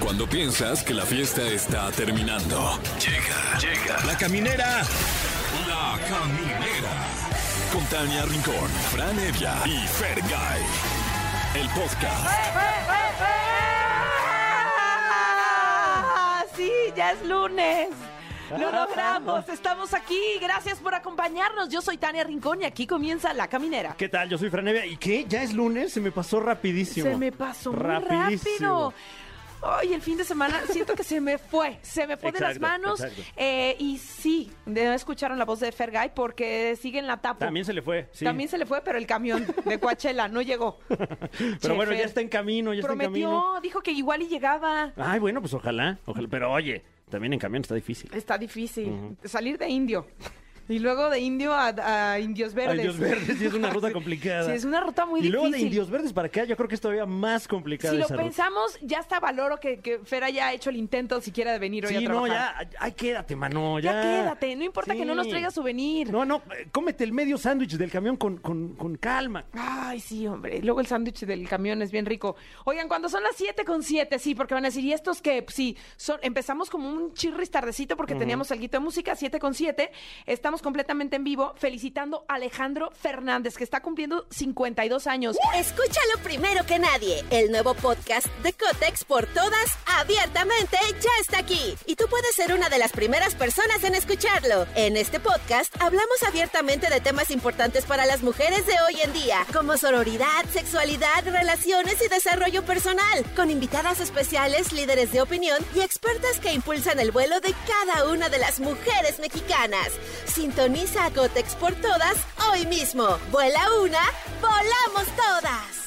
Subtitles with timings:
[0.00, 2.78] Cuando piensas que la fiesta está terminando.
[2.98, 4.04] Llega, llega.
[4.04, 4.82] La caminera.
[5.68, 6.92] La caminera.
[7.72, 10.62] Con Tania Rincón, Fran Evia y Fergay.
[11.54, 12.26] El podcast.
[15.22, 16.44] ¡Ah!
[16.56, 17.88] Sí, ya es lunes.
[18.50, 20.18] Lo logramos, estamos aquí.
[20.40, 21.68] Gracias por acompañarnos.
[21.68, 23.94] Yo soy Tania Rincón y aquí comienza La Caminera.
[23.96, 24.28] ¿Qué tal?
[24.28, 24.86] Yo soy Franevia.
[24.86, 25.24] ¿Y qué?
[25.28, 25.92] ¿Ya es lunes?
[25.92, 27.08] Se me pasó rapidísimo.
[27.08, 28.90] Se me pasó muy Rapidísimo.
[28.90, 28.94] rápido.
[29.62, 32.56] Hoy el fin de semana siento que se me fue, se me fue de las
[32.56, 33.00] Exacto, manos.
[33.02, 33.22] exacto.
[33.36, 37.44] Eh, y sí, no escucharon la voz de Fergay porque sigue en la tapa.
[37.44, 38.24] También se le fue, sí.
[38.24, 40.78] También se le fue, pero el camión de Coachella no llegó.
[41.60, 43.60] Pero bueno, ya está en camino, ya está en Prometió, camino.
[43.60, 44.92] dijo que igual y llegaba.
[44.96, 46.28] Ay, bueno, pues ojalá, ojalá.
[46.30, 48.10] Pero oye, también en camión está difícil.
[48.14, 50.06] Está difícil salir de indio.
[50.70, 52.78] Y luego de indio a, a indios verdes.
[52.78, 54.44] Ay, Dios verdes, sí es una ruta complicada.
[54.46, 55.32] Sí, es una ruta muy y difícil.
[55.40, 58.06] luego de Indios Verdes para acá, yo creo que es todavía más complicada Si lo
[58.06, 58.22] ruta.
[58.22, 61.96] pensamos, ya está valoro que, que Fer haya hecho el intento siquiera de venir hoy
[61.96, 62.70] a Sí, no, trabajar.
[62.70, 63.92] ya, ay, quédate, mano, ya.
[63.94, 66.10] Ya quédate, no importa que no nos traigas souvenir.
[66.10, 69.44] No, no, eh, cómete el medio sándwich del camión con, con, con calma.
[69.52, 70.60] Ay, sí, hombre.
[70.62, 72.36] Luego el sándwich del camión es bien rico.
[72.64, 75.44] Oigan, cuando son las 7 con 7, sí, porque van a decir, ¿y estos que
[75.48, 79.90] Sí, son, empezamos como un chirris tardecito porque teníamos algo de música, 7 con 7.
[80.26, 85.36] Estamos completamente en vivo felicitando a Alejandro Fernández, que está cumpliendo 52 años.
[85.54, 87.24] Escúchalo primero que nadie.
[87.30, 91.76] El nuevo podcast de Cotex por todas, abiertamente, ya está aquí.
[91.86, 94.66] Y tú puedes ser una de las primeras personas en escucharlo.
[94.74, 99.46] En este podcast hablamos abiertamente de temas importantes para las mujeres de hoy en día,
[99.52, 106.38] como sororidad, sexualidad, relaciones y desarrollo personal, con invitadas especiales, líderes de opinión y expertas
[106.40, 109.90] que impulsan el vuelo de cada una de las mujeres mexicanas.
[110.50, 111.10] Sintoniza a
[111.54, 112.16] por todas
[112.50, 113.06] hoy mismo.
[113.30, 114.00] Vuela una,
[114.40, 115.80] volamos todas.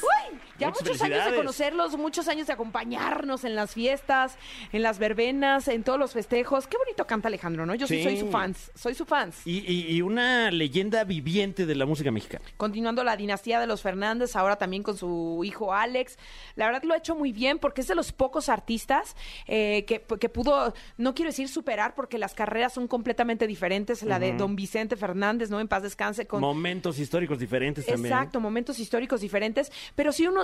[0.59, 4.37] Ya Muchas muchos años de conocerlos, muchos años de acompañarnos en las fiestas,
[4.71, 6.67] en las verbenas, en todos los festejos.
[6.67, 7.73] Qué bonito canta Alejandro, ¿no?
[7.75, 8.03] Yo sí, Sí.
[8.03, 9.41] soy su fans, soy su fans.
[9.45, 12.45] Y, y- y una leyenda viviente de la música mexicana.
[12.57, 16.17] Continuando la dinastía de los Fernández, ahora también con su hijo Alex.
[16.55, 19.15] La verdad lo ha hecho muy bien porque es de los pocos artistas
[19.47, 24.03] eh, que, que pudo, no quiero decir superar porque las carreras son completamente diferentes.
[24.03, 25.59] La de don Vicente Fernández, ¿no?
[25.59, 26.41] En paz descanse con...
[26.41, 28.13] Momentos históricos diferentes también.
[28.13, 30.42] Exacto, momentos históricos diferentes, pero sí uno,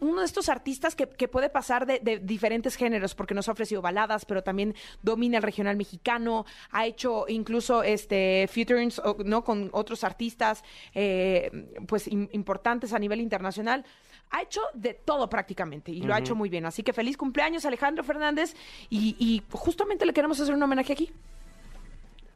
[0.00, 3.52] uno de estos artistas que, que puede pasar de, de diferentes géneros, porque nos ha
[3.52, 9.42] ofrecido baladas, pero también domina el regional mexicano, ha hecho incluso este featurings, ¿no?
[9.42, 10.62] con otros artistas
[10.94, 11.50] eh,
[11.88, 13.84] pues im- importantes a nivel internacional.
[14.32, 16.64] Ha hecho de todo prácticamente y lo ha hecho muy bien.
[16.66, 18.54] Así que feliz cumpleaños, Alejandro Fernández.
[18.88, 21.10] Y, y justamente le queremos hacer un homenaje aquí,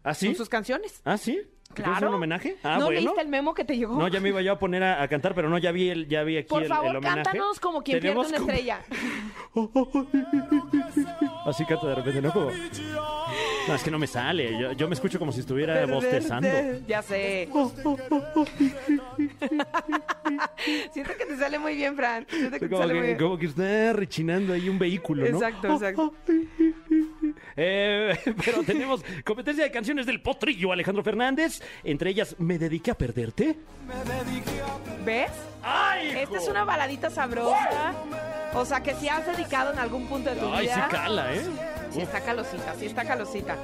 [0.05, 0.27] ¿Ah, sí?
[0.27, 1.01] con sus canciones.
[1.05, 1.41] ¿Ah, sí?
[1.75, 2.11] ¿Te Claro.
[2.11, 2.57] un homenaje?
[2.63, 3.01] Ah, ¿No bueno.
[3.01, 3.97] leíste el memo que te llegó?
[3.99, 6.07] No, ya me iba yo a poner a, a cantar, pero no, ya vi, el,
[6.07, 7.23] ya vi aquí Por el, favor, el homenaje.
[7.25, 8.81] cántanos como quien pierde una estrella.
[11.47, 12.33] Así canta de repente, ¿no?
[12.33, 12.51] Como-
[13.67, 14.57] No, es que no me sale.
[14.59, 16.49] Yo, yo me escucho como si estuviera bostezando.
[16.87, 17.49] Ya sé.
[20.93, 22.27] Siento que te sale muy bien, Fran.
[22.29, 23.19] Siento que te Como sale muy que, bien.
[23.19, 25.37] como que está rechinando ahí un vehículo, ¿no?
[25.37, 26.15] Exacto, exacto.
[27.57, 31.63] Eh, pero tenemos competencia de canciones del potrillo Alejandro Fernández.
[31.83, 33.57] Entre ellas, Me dediqué a perderte.
[35.05, 35.31] ¿Ves?
[35.63, 36.11] ¡Ay!
[36.11, 37.93] Esta es una baladita sabrosa.
[38.55, 40.89] O sea, que si has dedicado en algún punto de tu Ay, sí vida.
[40.89, 41.43] cala, ¿eh?
[41.95, 43.57] Sí está calosita, sí está calosita.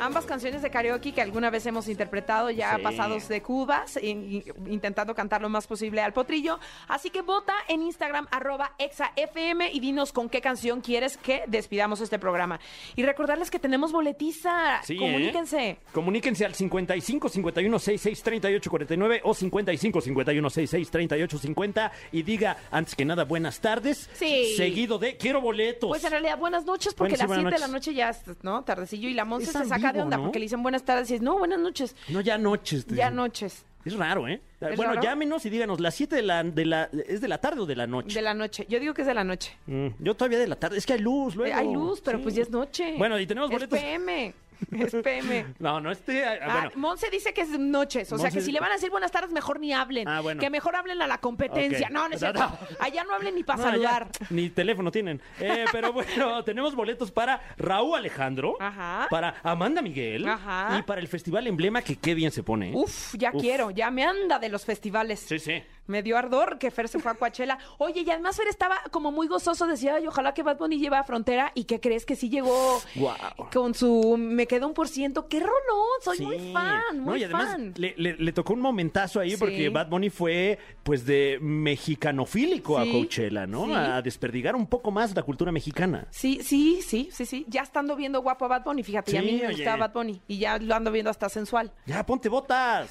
[0.00, 2.82] Ambas canciones de karaoke que alguna vez hemos interpretado ya Sí.
[2.82, 6.58] pasados de cubas, in- in- intentando cantar lo más posible al potrillo.
[6.88, 12.00] Así que vota en Instagram, arroba exafm y dinos con qué canción quieres que despidamos
[12.00, 12.60] este programa.
[12.96, 14.82] Y recordarles que tenemos boletiza.
[14.82, 14.98] Sí, ¿eh?
[14.98, 15.78] Comuníquense.
[15.92, 22.56] Comuníquense al 55 51 66 38 49 o 55 51 66 38 50 y diga,
[22.70, 24.10] antes que nada, buenas tardes.
[24.12, 24.54] Sí.
[24.56, 25.88] Seguido de quiero boletos.
[25.88, 27.75] Pues en realidad, buenas noches, porque Buenas- las 7 buenas de la noches.
[27.76, 28.62] Noche ya, es, ¿no?
[28.64, 30.24] Tardecillo y la Monse Es se saca de onda ¿no?
[30.24, 31.94] porque le dicen buenas tardes y es, no, buenas noches.
[32.08, 32.86] No, ya noches.
[32.88, 33.64] Ya noches.
[33.84, 34.40] Es raro, ¿eh?
[34.60, 35.02] ¿Es bueno, raro?
[35.02, 37.76] llámenos y díganos, ¿las 7 de la, de la, es de la tarde o de
[37.76, 38.16] la noche?
[38.16, 38.66] De la noche.
[38.68, 39.56] Yo digo que es de la noche.
[39.66, 40.76] Mm, yo todavía de la tarde.
[40.76, 41.52] Es que hay luz, luego.
[41.52, 42.22] Eh, Hay luz, pero Sí.
[42.24, 42.94] pues ya es noche.
[42.98, 43.78] Bueno, y tenemos Es boletos.
[43.78, 44.34] PM.
[44.72, 45.46] Es PM.
[45.58, 46.24] No, no este.
[46.24, 48.70] ah, Ah, bueno, Monse dice que es noches, o sea Monse- que si le van
[48.70, 50.06] a decir buenas tardes, mejor ni hablen.
[50.08, 50.40] Ah, bueno.
[50.40, 51.86] Que mejor hablen a la competencia.
[51.88, 51.92] Ok.
[51.92, 52.58] No, no es cierto.
[52.80, 54.08] Allá no hablen ni para no, ya saludar.
[54.30, 55.20] ni teléfono tienen.
[55.40, 59.06] Eh, pero bueno, tenemos boletos para Raúl Alejandro, Ajá.
[59.10, 60.76] para Amanda Miguel Ajá.
[60.78, 62.70] y para el Festival Emblema, que qué bien se pone.
[62.70, 62.74] ¿eh?
[62.74, 63.40] Uf, ya Uf.
[63.40, 65.20] quiero, ya me anda de los festivales.
[65.20, 65.62] Sí, sí.
[65.86, 67.58] Me dio ardor que Fer se fue a Coachella.
[67.78, 70.96] Oye, y además Fer estaba como muy gozoso, decía, ay, ojalá que Bad Bunny lleve
[70.96, 71.52] a Frontera.
[71.54, 72.04] ¿Y qué crees?
[72.06, 73.16] Que sí llegó Guau.
[73.52, 75.28] con su Me quedó un por ciento.
[75.28, 75.54] ¡Qué rolón!
[76.02, 77.74] Soy muy fan, No, muy y además fan.
[77.76, 79.36] Le, le- le tocó un momentazo ahí Sí.
[79.36, 83.74] porque Bad Bunny fue pues de mexicanofílico Sí, a Coachella, ¿no?
[83.74, 86.06] A desperdigar un poco más la cultura mexicana.
[86.10, 87.44] Sí, sí, sí, sí, sí.
[87.48, 89.56] Ya estando viendo guapo a Bad Bunny, fíjate, ya a mí me oye.
[89.56, 90.20] gustaba Bad Bunny.
[90.28, 91.72] Y ya lo ando viendo hasta sensual.
[91.86, 92.88] Ya ponte botas.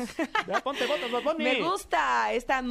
[0.48, 1.44] Ya ponte botas, Bad Bunny.
[1.44, 2.62] Me gusta esta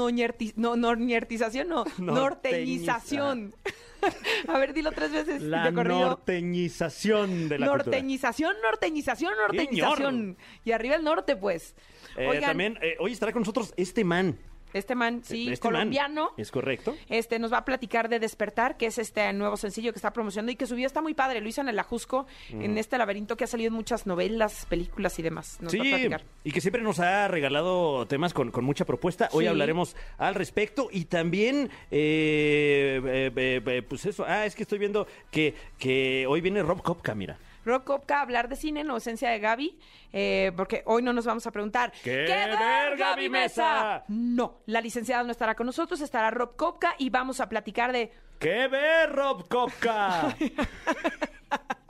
[0.56, 3.54] no, norñertización, no, norteñización.
[4.48, 5.42] a ver, dilo tres veces.
[5.42, 6.00] La de corrido.
[6.00, 7.84] norteñización de la cultura.
[7.84, 10.36] Norteñización, norteñización, norteñización.
[10.64, 11.74] Y arriba el norte, pues.
[12.16, 14.38] Eh, Oigan, también, eh, hoy estará con nosotros este man.
[14.74, 15.74] Este man, sí, Este man.
[15.74, 16.30] colombiano.
[16.36, 16.94] ¿Es correcto?
[17.08, 20.52] Este nos va a platicar de Despertar, que es este nuevo sencillo que está promocionando
[20.52, 21.40] y que su vida está muy padre.
[21.40, 25.18] Lo hizo en el Ajusco, en este laberinto que ha salido en muchas novelas, películas
[25.18, 25.58] y demás.
[25.60, 26.22] Nos sí, va a platicar.
[26.44, 29.28] y que siempre nos ha regalado temas con, con mucha propuesta.
[29.32, 29.48] Hoy Sí.
[29.48, 34.78] hablaremos al respecto y también, eh, eh, eh, eh, pues eso, ah, es que estoy
[34.78, 37.38] viendo que, que hoy viene Rob Kopka, mira.
[37.64, 39.78] Rock Kopka a hablar de cine en ausencia de Gaby,
[40.12, 44.04] eh, porque hoy no nos vamos a preguntar ¿Qué ver, Gaby Mesa?
[44.08, 48.12] No, la licenciada no estará con nosotros, estará Rob Kopka y vamos a platicar de
[48.38, 50.36] ¿Qué ver, Rob Kopka?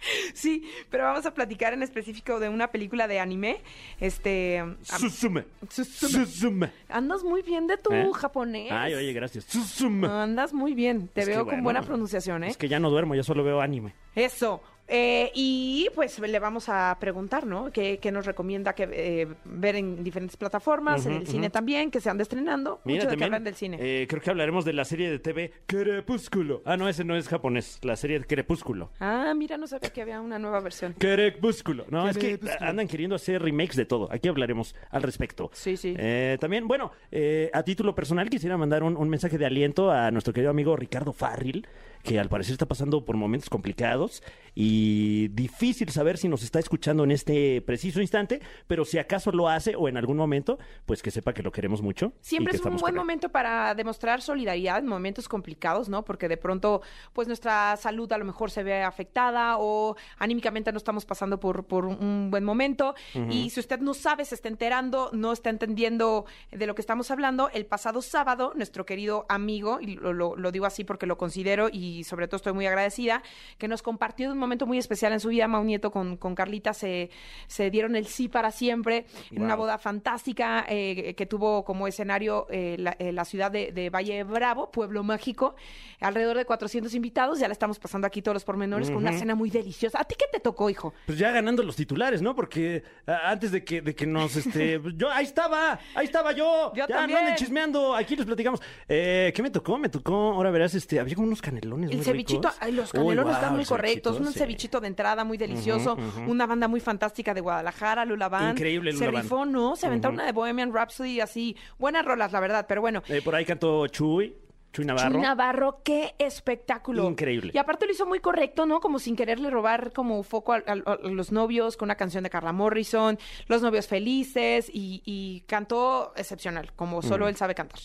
[0.34, 3.60] sí, pero vamos a platicar en específico de una película de anime.
[3.98, 5.44] Este Susume.
[5.68, 6.26] Susume.
[6.26, 6.72] Susume.
[6.88, 8.08] andas muy bien de tu ¿Eh?
[8.14, 8.70] japonés.
[8.72, 9.44] Ay, oye, gracias.
[9.44, 10.08] Susume.
[10.08, 12.48] Andas muy bien, te Es veo con bueno, buena pronunciación, ¿eh?
[12.48, 13.94] Es que ya no duermo, ya solo veo anime.
[14.14, 14.62] Eso.
[14.92, 17.70] Eh, y pues le vamos a preguntar, ¿no?
[17.70, 22.00] ¿Qué, qué nos recomienda que eh, ver en diferentes plataformas, en el cine también, que
[22.00, 22.80] se anda estrenando?
[22.84, 23.78] Mira, Mucho de que hablan del cine.
[23.80, 26.62] eh, creo que hablaremos de la serie de TV Crepúsculo.
[26.64, 27.78] Ah, no, ese no es japonés.
[27.82, 28.90] La serie de Crepúsculo.
[28.98, 30.94] Ah, mira, no sabía que había una nueva versión.
[30.98, 31.84] Crepúsculo.
[31.88, 32.68] No, es que Crepúsculo.
[32.68, 34.08] andan queriendo hacer remakes de todo.
[34.10, 35.50] Aquí hablaremos al respecto.
[35.52, 35.94] Sí, sí.
[35.98, 40.10] Eh, también, bueno, eh, a título personal quisiera mandar un, un mensaje de aliento a
[40.10, 41.66] nuestro querido amigo Ricardo Farril,
[42.02, 44.22] que al parecer está pasando por momentos complicados
[44.54, 49.48] y difícil saber si nos está escuchando en este preciso instante, pero si acaso lo
[49.48, 52.12] hace o en algún momento, pues que sepa que lo queremos mucho.
[52.20, 56.04] Siempre es un buen momento para demostrar solidaridad en momentos complicados, ¿no?
[56.04, 56.82] Porque de pronto,
[57.12, 61.64] pues nuestra salud a lo mejor se ve afectada o anímicamente no estamos pasando por,
[61.64, 62.94] por un buen momento.
[63.30, 67.10] Y si usted no sabe, se está enterando, no está entendiendo de lo que estamos
[67.10, 71.16] hablando, el pasado sábado, nuestro querido amigo, y lo, lo- lo digo así porque lo
[71.18, 73.22] considero y sobre todo estoy muy agradecida,
[73.58, 76.34] que nos compartió de un momento muy especial en su vida, Mau Nieto con, con
[76.34, 77.10] Carlita se,
[77.46, 82.46] se dieron el sí para siempre en una boda fantástica eh, que tuvo como escenario
[82.50, 85.54] eh, la, eh, la ciudad de, de Valle Bravo, pueblo mágico,
[86.00, 89.34] alrededor de 400 invitados, ya le estamos pasando aquí todos los pormenores con una cena
[89.34, 90.00] muy deliciosa.
[90.00, 90.94] ¿A ti qué te tocó, hijo?
[91.06, 92.34] Pues ya ganando los titulares, ¿no?
[92.34, 96.72] Porque antes de que, de que nos, este, yo, ahí estaba, ahí estaba yo.
[96.74, 97.18] Yo ya también.
[97.18, 98.60] no anden chismeando, aquí les platicamos.
[98.88, 99.78] Eh, ¿Qué me tocó?
[99.78, 102.56] Me tocó, ahora verás, este, había como unos canelones El muy cevichito, ricos.
[102.60, 104.12] ay, los Uy, canelones guau, están muy correctos.
[104.14, 104.38] cevichito, Un sí.
[104.38, 105.96] cevichito de entrada muy delicioso.
[106.26, 108.58] Una banda muy fantástica de Guadalajara, Lula Band.
[108.58, 109.76] Increíble, Lula Se rifó, ¿no?
[109.76, 111.56] Se aventó una de Bohemian Rhapsody así.
[111.78, 113.02] Buenas rolas, la verdad, pero bueno.
[113.08, 114.36] Eh, por ahí cantó Chuy,
[114.72, 115.10] Chuy Navarro.
[115.12, 117.08] Chuy Navarro, qué espectáculo.
[117.08, 117.50] Increíble.
[117.54, 118.80] Y aparte lo hizo muy correcto, ¿no?
[118.80, 122.30] Como sin quererle robar como foco a, a- a los novios con una canción de
[122.30, 123.18] Carla Morrison,
[123.48, 127.80] los novios felices y, y cantó excepcional, como solo él sabe cantar.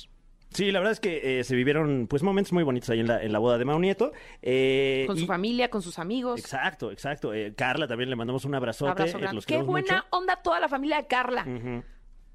[0.56, 3.22] Sí, la verdad es que eh, se vivieron pues momentos muy bonitos ahí en la,
[3.22, 4.12] en la boda de Mau Nieto.
[4.42, 6.40] Eh, Con y- su familia, con sus amigos.
[6.40, 7.34] Exacto, exacto.
[7.34, 8.92] Eh, Carla también le mandamos un abrazote.
[8.92, 9.36] Abrazo grande.
[9.36, 10.08] los Qué buena mucho.
[10.12, 11.46] onda toda la familia de Carla.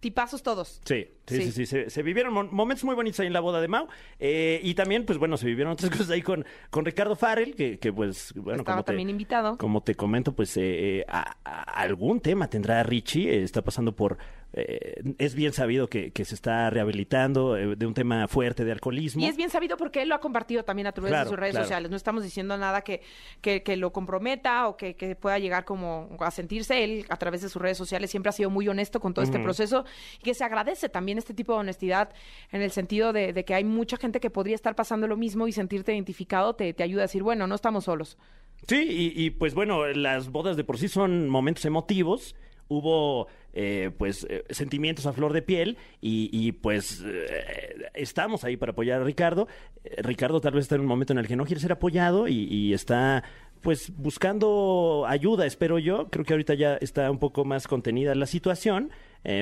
[0.01, 0.81] Tipazos todos.
[0.87, 1.43] Sí, sí, Sí.
[1.43, 3.87] sí, sí, Se, se vivieron momentos muy bonitos ahí en la boda de Mau.
[4.19, 7.79] eh, y también, pues bueno, se vivieron otras cosas ahí con, con Ricardo Farrell, que,
[7.79, 9.59] que pues, bueno, Estaba como te, también invitado.
[9.59, 13.29] como te comento, pues eh, eh, a- a- algún tema tendrá Richie.
[13.31, 14.17] eh, está pasando por.
[14.53, 18.73] Eh, es bien sabido que, que se está rehabilitando eh, de un tema fuerte de
[18.73, 19.23] alcoholismo.
[19.23, 21.39] Y es bien sabido porque él lo ha compartido también a través Claro, de sus
[21.39, 21.65] redes claro.
[21.67, 21.91] sociales.
[21.91, 23.01] No estamos diciendo nada que,
[23.41, 26.83] que, que lo comprometa o que, que pueda llegar como a sentirse.
[26.83, 29.39] Él a través de sus redes sociales siempre ha sido muy honesto con todo este
[29.39, 29.85] proceso
[30.19, 32.11] y que se agradece también este tipo de honestidad
[32.51, 35.47] en el sentido de, de que hay mucha gente que podría estar pasando lo mismo
[35.47, 38.19] y sentirte identificado te, te ayuda a decir, bueno, no estamos solos.
[38.67, 42.35] Sí, y, y, pues bueno, las bodas de por sí son momentos emotivos.
[42.71, 48.57] Hubo eh, pues eh, sentimientos a flor de piel y, y, pues eh, estamos ahí
[48.57, 49.49] para apoyar a Ricardo.
[49.83, 52.29] Eh, Ricardo tal vez está en un momento en el que no quiere ser apoyado
[52.29, 53.25] y, y está
[53.61, 56.09] pues buscando ayuda, espero yo.
[56.11, 58.91] Creo que ahorita ya está un poco más contenida la situación.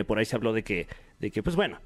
[0.08, 0.88] Por ahí se habló de que,
[1.20, 1.78] de que, pues bueno,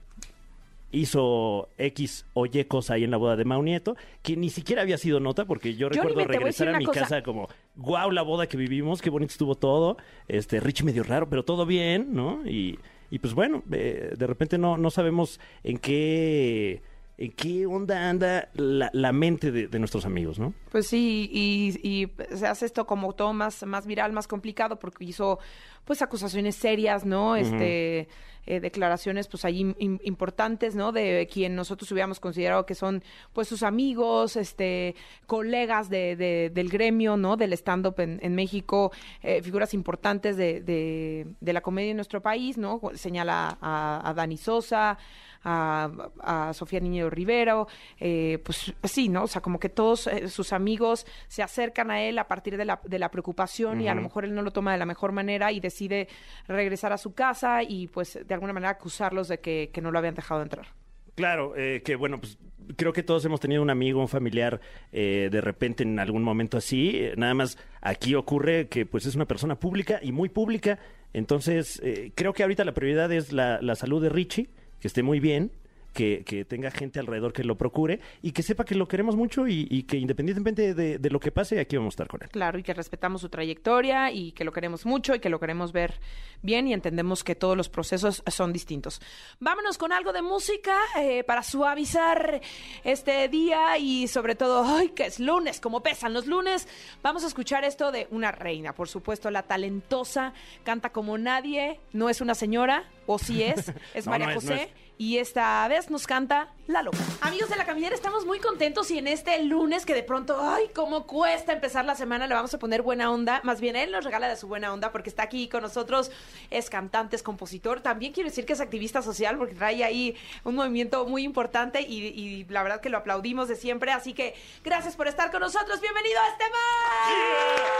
[0.92, 4.82] hizo X o Y cosa ahí en la boda de Mau Nieto, que ni siquiera
[4.82, 7.00] había sido nota, porque yo, recuerdo a regresar a mi cosa.
[7.00, 9.96] casa como, wow, la boda que vivimos, qué bonito estuvo todo.
[10.28, 12.46] Este, Rich medio raro, pero todo bien, ¿no?
[12.46, 12.78] Y,
[13.10, 16.82] y pues bueno, eh, de repente no, no sabemos en qué,
[17.18, 20.54] en qué onda anda la, la mente de, de nuestros amigos, ¿no?
[20.70, 25.04] Pues sí, y, y se hace esto como todo más, más viral, más complicado, porque
[25.04, 25.38] hizo
[25.84, 27.36] pues acusaciones serias, ¿no?
[27.36, 28.08] Este
[28.44, 30.90] eh, declaraciones pues ahí im- im- importantes, ¿no?
[30.90, 33.02] De quien nosotros hubiéramos considerado que son
[33.32, 37.36] pues sus amigos, este, colegas de, de- del gremio, ¿no?
[37.36, 38.90] Del stand-up en, en México,
[39.22, 42.80] eh, figuras importantes de, de, de la comedia en nuestro país, ¿no?
[42.94, 44.98] Señala a, a Dani Sosa,
[45.44, 47.68] a, a Sofía Niño Rivero,
[47.98, 49.24] eh, pues sí, ¿no?
[49.24, 52.64] O sea, como que todos eh, sus amigos se acercan a él a partir de
[52.64, 55.12] la, de la preocupación y a lo mejor él no lo toma de la mejor
[55.12, 56.08] manera y decide
[56.48, 59.98] regresar a su casa y pues de alguna manera acusarlos de que, que no lo
[59.98, 60.66] habían dejado entrar.
[61.14, 62.38] Claro, eh, que bueno, pues
[62.76, 64.60] creo que todos hemos tenido un amigo, un familiar,
[64.92, 67.02] eh, de repente en algún momento así.
[67.16, 70.78] Nada más aquí ocurre que pues es una persona pública y muy pública.
[71.12, 74.48] Entonces, eh, creo que ahorita la prioridad es la, la salud de Richie,
[74.82, 75.52] que esté muy bien.
[75.92, 79.46] Que, que tenga gente alrededor que lo procure y que sepa que lo queremos mucho
[79.46, 82.30] y, y que independientemente de, de lo que pase, aquí vamos a estar con él.
[82.30, 85.72] Claro, y que respetamos su trayectoria y que lo queremos mucho y que lo queremos
[85.72, 86.00] ver
[86.40, 89.00] bien y entendemos que todos los procesos son distintos.
[89.38, 92.40] Vámonos con algo de música eh, para suavizar
[92.84, 96.66] este día y sobre todo, ay, que es lunes, como pesan los lunes.
[97.02, 100.32] Vamos a escuchar esto de una reina, por supuesto, la talentosa,
[100.64, 104.44] canta como nadie, no es una señora, o sí es, es No, María no es,
[104.44, 104.62] no José.
[104.64, 104.81] es.
[104.98, 106.98] Y esta vez nos canta La Loca.
[107.22, 110.70] Amigos de la caminera, estamos muy contentos y en este lunes que de pronto, ay,
[110.74, 113.40] cómo cuesta empezar la semana, le vamos a poner buena onda.
[113.42, 116.12] Más bien, él nos regala de su buena onda porque está aquí con nosotros.
[116.50, 117.80] Es cantante, es compositor.
[117.80, 122.06] También quiero decir que es activista social porque trae ahí un movimiento muy importante y,
[122.06, 123.90] y la verdad que lo aplaudimos de siempre.
[123.90, 125.80] Así que gracias por estar con nosotros.
[125.80, 127.72] Bienvenido a este mar.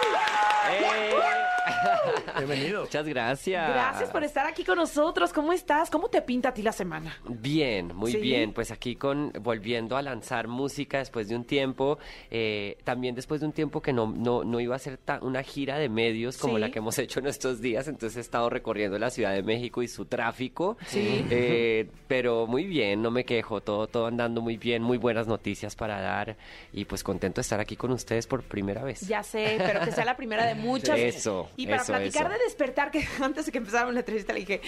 [2.39, 2.83] Bienvenido.
[2.83, 3.69] Muchas gracias.
[3.69, 5.33] Gracias por estar aquí con nosotros.
[5.33, 5.89] ¿Cómo estás?
[5.91, 7.02] ¿Cómo te pinta a ti la semana?
[7.29, 8.19] Bien, muy ¿Sí?
[8.19, 8.53] bien.
[8.53, 11.99] Pues aquí con volviendo a lanzar música después de un tiempo,
[12.31, 15.79] eh, también después de un tiempo que no, no, no iba a ser una gira
[15.79, 16.61] de medios como Sí.
[16.61, 19.83] la que hemos hecho en estos días, entonces he estado recorriendo la Ciudad de México
[19.83, 20.77] y su tráfico.
[20.87, 21.25] Sí.
[21.31, 25.75] Eh, pero muy bien, no me quejo, todo, todo andando muy bien, muy buenas noticias
[25.77, 26.37] para dar
[26.73, 29.01] y pues contento de estar aquí con ustedes por primera vez.
[29.09, 30.99] Ya sé, pero que sea la primera de muchas.
[31.13, 32.39] Eso, Y para eso, platicar eso.
[32.39, 34.61] de despertar, que antes de que empezáramos la entrevista le dije,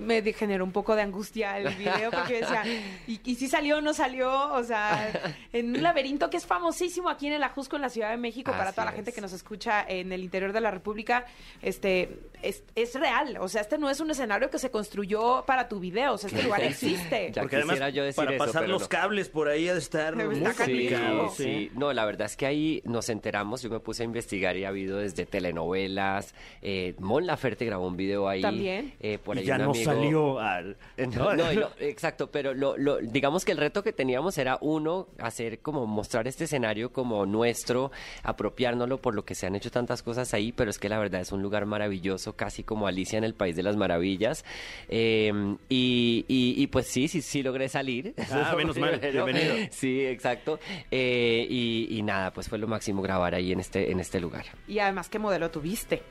[0.00, 2.64] me generó un poco de angustia el video, porque yo decía,
[3.06, 4.52] ¿y, y si salió o no salió?
[4.52, 5.10] O sea,
[5.52, 8.52] en un laberinto que es famosísimo aquí en el Ajusco, en la Ciudad de México,
[8.52, 9.14] para toda la gente es.
[9.14, 11.26] que nos escucha en el interior de la República,
[11.62, 13.36] este, es, es real.
[13.40, 16.28] O sea, este no es un escenario que se construyó para tu video, o sea,
[16.28, 17.30] este lugar existe.
[17.32, 18.88] Ya Porque además, quisiera yo decir para eso, pasar los no.
[18.88, 20.54] cables por ahí ha de estar muy canijo.
[20.56, 21.28] complicado.
[21.30, 21.70] Sí, sí.
[21.74, 24.68] No, la verdad es que ahí nos enteramos, yo me puse a investigar y ha
[24.68, 28.40] habido desde telenovelas, eh, Mon Laferte grabó un video ahí.
[28.42, 28.94] También.
[29.00, 30.76] eh, por Y ahí ya un no amigo- salió al...
[30.98, 35.60] No, y exacto, pero lo, lo- digamos que el reto que teníamos era uno, hacer
[35.60, 37.90] como mostrar este escenario como nuestro,
[38.22, 41.20] apropiárnoslo por lo que se han hecho tantas cosas ahí, pero es que la verdad
[41.20, 44.44] es un lugar maravilloso, casi como Alicia en el País de las Maravillas.
[44.88, 45.32] Eh,
[45.68, 48.14] y, y- y pues sí, sí, sí logré salir.
[48.30, 49.54] Ah, menos mal, bienvenido.
[49.70, 50.58] Sí, exacto.
[50.90, 54.44] Eh, y, y nada, pues fue lo máximo grabar ahí en este, en este lugar.
[54.68, 56.02] Y además, ¿qué modelo tuviste?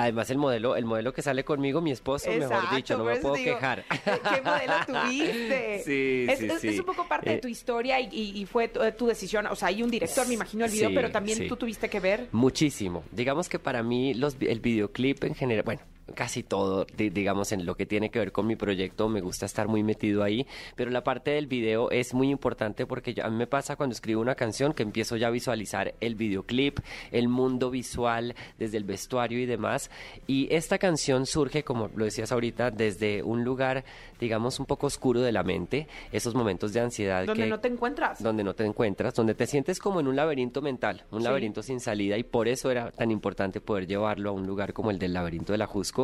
[0.00, 3.34] Además, el modelo, el modelo que sale conmigo, mi esposo, mejor dicho, no me puedo
[3.34, 3.84] digo, quejar.
[3.88, 5.82] ¿Qué modelo tuviste?
[5.84, 6.68] Sí, es, sí, es- sí.
[6.68, 9.46] es un poco parte de Eh, tu historia y, y- y fue tu, tu decisión.
[9.46, 11.48] O sea, hay un director, me imagino, el video, Sí, pero también sí.
[11.48, 12.28] tú tuviste que ver.
[12.32, 13.02] Muchísimo.
[13.12, 15.80] Digamos que para mí los, el videoclip en general, bueno,
[16.14, 19.46] casi todo, di- digamos, en lo que tiene que ver con mi proyecto, me gusta
[19.46, 20.46] estar muy metido ahí,
[20.76, 23.92] pero la parte del video es muy importante porque yo- a mí me pasa cuando
[23.94, 26.78] escribo una canción que empiezo ya a visualizar el videoclip,
[27.12, 29.90] el mundo visual, desde el vestuario y demás,
[30.26, 33.84] y esta canción surge, como lo decías ahorita, desde un lugar,
[34.20, 37.68] digamos, un poco oscuro de la mente, esos momentos de ansiedad Donde que no te
[37.68, 38.22] encuentras.
[38.22, 41.24] donde no te encuentras, donde te sientes como en un laberinto mental, un Sí.
[41.24, 44.90] laberinto sin salida y por eso era tan importante poder llevarlo a un lugar como
[44.90, 45.97] el del laberinto de la Jusco.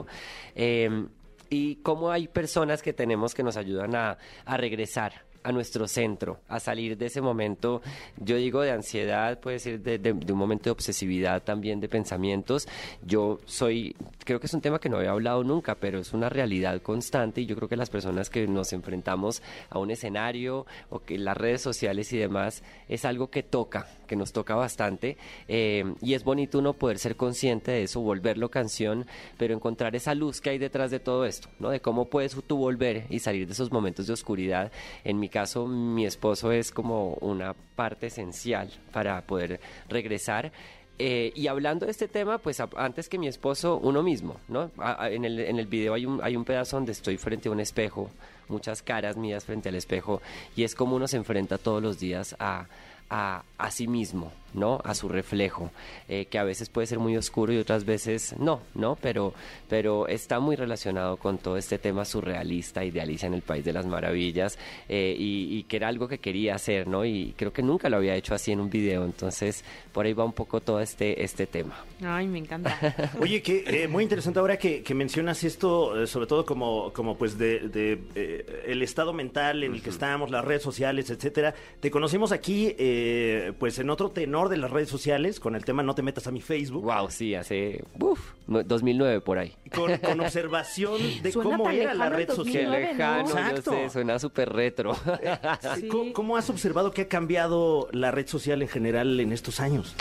[0.54, 1.06] Eh,
[1.50, 4.18] y cómo hay personas que tenemos que nos ayudan a,
[4.56, 7.82] regresar a nuestro centro, a salir de ese momento,
[8.16, 12.66] yo digo de ansiedad, puede ser de- de un momento de obsesividad también, de pensamientos.
[13.04, 16.30] Yo soy, creo que es un tema que no había hablado nunca, pero es una
[16.30, 21.00] realidad constante y yo creo que las personas que nos enfrentamos a un escenario o
[21.00, 25.16] que las redes sociales y demás es algo que toca, que nos toca bastante.
[25.48, 29.06] eh, y es bonito uno poder ser consciente de eso, volverlo canción,
[29.38, 31.70] pero encontrar esa luz que hay detrás de todo esto, ¿no?
[31.70, 34.70] De cómo puedes tú volver y salir de esos momentos de oscuridad.
[35.04, 40.52] En mi caso, mi esposo es como una parte esencial para poder regresar.
[40.98, 44.70] Eh, y hablando de este tema, pues antes que mi esposo, uno mismo, ¿no?
[45.00, 47.58] En, el, en el video hay un, hay un pedazo donde estoy frente a un
[47.58, 48.10] espejo,
[48.48, 50.22] muchas caras mías frente al espejo,
[50.54, 52.66] y es como uno se enfrenta todos los días a,
[53.10, 54.80] a, a sí mismo, ¿no?
[54.84, 55.70] A su reflejo,
[56.08, 58.96] eh, que a veces puede ser muy oscuro y otras veces no, ¿no?
[59.00, 59.34] Pero,
[59.68, 63.86] pero está muy relacionado con todo este tema surrealista, idealista en el País de las
[63.86, 64.58] Maravillas,
[64.88, 67.04] eh, y, y que era algo que quería hacer, ¿no?
[67.04, 70.24] Y creo que nunca lo había hecho así en un video, entonces por ahí va
[70.24, 71.84] un poco todo este, este tema.
[72.02, 72.78] Ay, me encanta.
[73.20, 77.16] Oye, que eh, muy interesante ahora que, que mencionas esto, eh, sobre todo como, como
[77.16, 81.54] pues de, de, eh, el estado mental en el que estamos, las redes sociales, etcétera.
[81.80, 85.82] Te conocimos aquí, eh, pues en otro tenor de las redes sociales, con el tema
[85.82, 89.54] No te metas a mi Facebook, Wow, sí, hace uf, no- 2009 por ahí.
[89.74, 92.64] con, con observación de Suena cómo era la red Qué social.
[92.66, 92.92] 2009, ¿no?
[92.92, 93.70] lejano, yo Exacto.
[93.72, 94.94] sé, suena súper retro.
[95.76, 95.88] Sí.
[95.88, 99.94] ¿Cómo, cómo has observado que ha cambiado la red social en general en estos años?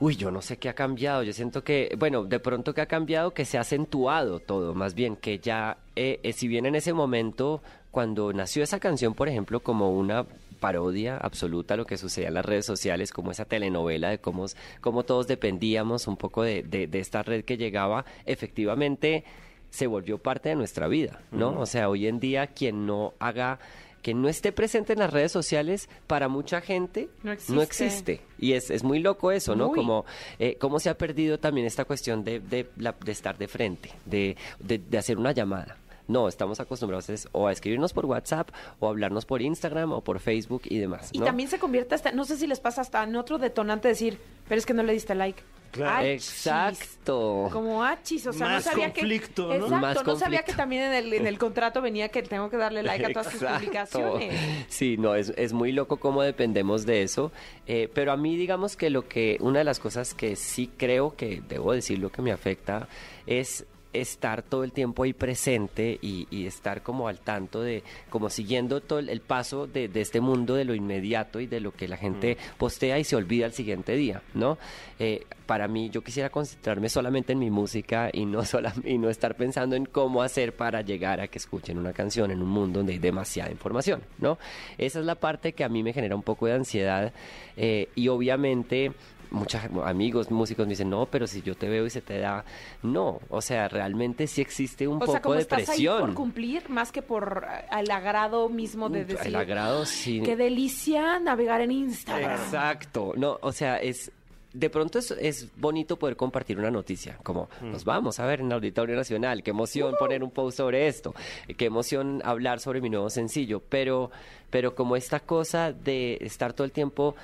[0.00, 1.22] Uy, yo no sé qué ha cambiado.
[1.22, 4.94] Yo siento que, bueno, de pronto que ha cambiado, que se ha acentuado todo, más
[4.94, 9.28] bien que ya, eh, eh, si bien en ese momento, cuando nació esa canción, por
[9.28, 10.26] ejemplo, como una
[10.64, 14.46] parodia absoluta a lo que sucedía en las redes sociales, como esa telenovela de cómo,
[14.80, 19.24] cómo todos dependíamos un poco de, de- de esta red que llegaba, efectivamente
[19.68, 21.60] se volvió parte de nuestra vida, ¿no?
[21.60, 23.58] O sea, hoy en día quien no haga,
[24.02, 27.62] quien no esté presente en las redes sociales, para mucha gente No no existe.
[27.84, 28.20] existe.
[28.38, 29.66] Y es, es muy loco eso, ¿no?
[29.68, 29.76] Muy.
[29.76, 30.04] Como
[30.38, 33.90] eh, cómo se ha perdido también esta cuestión de, de, la- de estar de frente,
[34.06, 35.76] de, de, de hacer una llamada.
[36.06, 40.00] No, estamos acostumbrados es o a escribirnos por WhatsApp o a hablarnos por Instagram o
[40.02, 41.08] por Facebook y demás.
[41.12, 44.18] Y también se convierte hasta, no sé si les pasa hasta en otro detonante decir,
[44.48, 45.42] pero es que no le diste like.
[45.70, 46.06] Claro.
[46.06, 46.46] Achis.
[46.46, 47.48] Exacto.
[47.50, 49.58] Como achis, o sea, Más no sabía conflicto, que...
[49.58, 49.64] ¿no?
[49.64, 52.56] Exacto, Más no sabía que también en el, en el contrato venía que tengo que
[52.56, 53.58] darle like a todas tus Exacto.
[53.58, 54.40] publicaciones.
[54.68, 57.32] Sí, no, es, es muy loco cómo dependemos de eso.
[57.66, 61.16] eh, pero a mí, digamos que lo que, una de las cosas que sí creo
[61.16, 62.86] que debo decirlo que me afecta
[63.26, 68.28] es estar todo el tiempo ahí presente y, y estar como al tanto de, como
[68.28, 71.72] siguiendo todo el, el paso de, de este mundo de lo inmediato y de lo
[71.72, 74.58] que la gente postea y se olvida al siguiente día, ¿no?
[74.98, 79.10] Eh, para mí, yo quisiera concentrarme solamente en mi música y no, sola, y no
[79.10, 82.80] estar pensando en cómo hacer para llegar a que escuchen una canción en un mundo
[82.80, 84.38] donde hay demasiada información, ¿no?
[84.78, 87.12] Esa es la parte que a mí me genera un poco de ansiedad
[87.56, 88.92] eh, y obviamente
[89.34, 92.44] muchos amigos músicos me dicen, no, pero si yo te veo y se te da,
[92.82, 95.96] no, o sea, realmente sí existe un O sea, poco como de estás presión.
[95.96, 99.84] ahí por cumplir más que por eh, el agrado mismo de Mm, decir, El agrado
[99.84, 100.22] sí.
[100.24, 102.40] qué delicia navegar en Instagram.
[102.40, 103.12] Exacto.
[103.16, 104.10] No, o sea, es
[104.52, 108.46] de pronto es, es bonito poder compartir una noticia, como nos vamos a ver en
[108.46, 111.12] el Auditorio Nacional, qué emoción poner un post sobre esto,
[111.56, 114.12] qué emoción hablar sobre mi nuevo sencillo, pero,
[114.50, 117.16] pero como esta cosa de estar todo el tiempo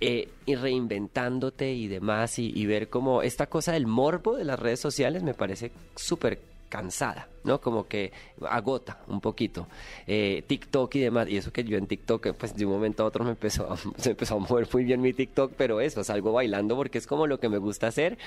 [0.00, 4.58] eh, y reinventándote y demás y, y ver como esta cosa del morbo de las
[4.58, 7.60] redes sociales me parece súper cansada, ¿no?
[7.60, 8.12] Como que
[8.48, 9.68] agota un poquito.
[10.06, 13.04] Eh, TikTok y demás, y eso que yo en TikTok, eh, pues de un momento
[13.04, 16.02] a otro me empezó a, se empezó a mover muy bien mi TikTok, pero eso,
[16.02, 18.18] salgo bailando porque es como lo que me gusta hacer,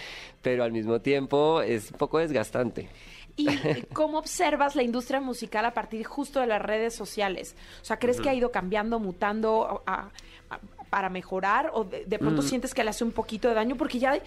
[0.41, 2.87] pero al mismo tiempo es un poco desgastante.
[3.35, 3.47] ¿Y
[3.93, 7.55] cómo observas la industria musical a partir justo de las redes sociales?
[7.81, 10.09] O sea, ¿crees que ha ido cambiando, mutando a- a-
[10.89, 12.19] para mejorar o de, de Mm.
[12.19, 13.75] pronto sientes que le hace un poquito de daño?
[13.75, 14.21] Porque ya hay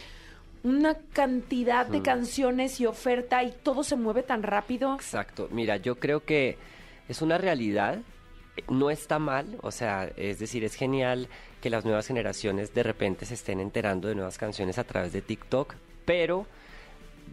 [0.63, 1.93] una cantidad Mm.
[1.93, 4.95] de canciones y oferta y todo se mueve tan rápido.
[4.95, 5.49] Exacto.
[5.51, 6.57] Mira, yo creo que
[7.09, 7.99] es una realidad.
[8.69, 11.29] No está mal, o sea, es decir, es genial
[11.63, 15.23] que las nuevas generaciones de repente se estén enterando de nuevas canciones a través de
[15.23, 16.47] TikTok, pero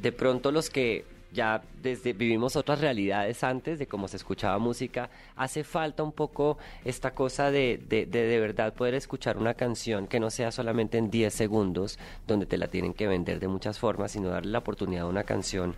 [0.01, 5.09] de pronto los que ya desde vivimos otras realidades antes de cómo se escuchaba música,
[5.35, 10.07] hace falta un poco esta cosa de de, de, de verdad poder escuchar una canción
[10.07, 13.79] que no sea solamente en 10 segundos, donde te la tienen que vender de muchas
[13.79, 15.75] formas, sino darle la oportunidad a una canción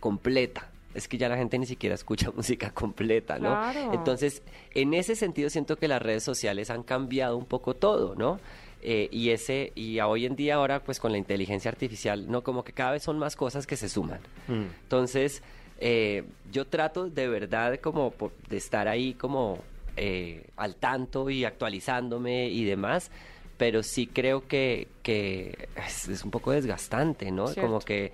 [0.00, 0.68] completa.
[0.94, 3.50] Es que ya la gente ni siquiera escucha música completa, ¿no?
[3.50, 3.92] Claro.
[3.94, 4.42] Entonces,
[4.74, 8.40] en ese sentido siento que las redes sociales han cambiado un poco todo, ¿no?
[8.82, 12.42] Eh, y ese y a hoy en día ahora pues con la inteligencia artificial no
[12.42, 15.42] como que cada vez son más cosas que se suman entonces
[15.80, 19.58] eh, yo trato de verdad como por- de estar ahí como
[19.98, 23.10] eh, al tanto y actualizándome y demás
[23.58, 27.48] pero sí creo que, que es, es un poco desgastante, ¿no?
[27.48, 27.60] Cierto.
[27.68, 28.10] Como que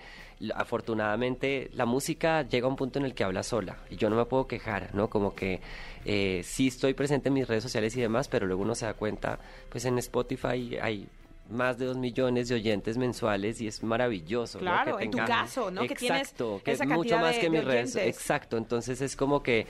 [0.54, 4.16] afortunadamente la música llega a un punto en el que habla sola y yo no
[4.16, 5.08] me puedo quejar, ¿no?
[5.08, 5.60] Como que
[6.04, 8.94] eh, sí estoy presente en mis redes sociales y demás, pero luego uno se da
[8.94, 9.38] cuenta,
[9.70, 11.08] pues en Spotify hay
[11.48, 14.58] más de dos millones de oyentes mensuales y es maravilloso.
[14.58, 14.62] ¿no?
[14.64, 15.82] Claro, en tu caso, ¿no?
[15.86, 17.94] Que tienes Exacto, que es mucho más de- que mis redes.
[17.96, 19.66] Exacto, entonces es como que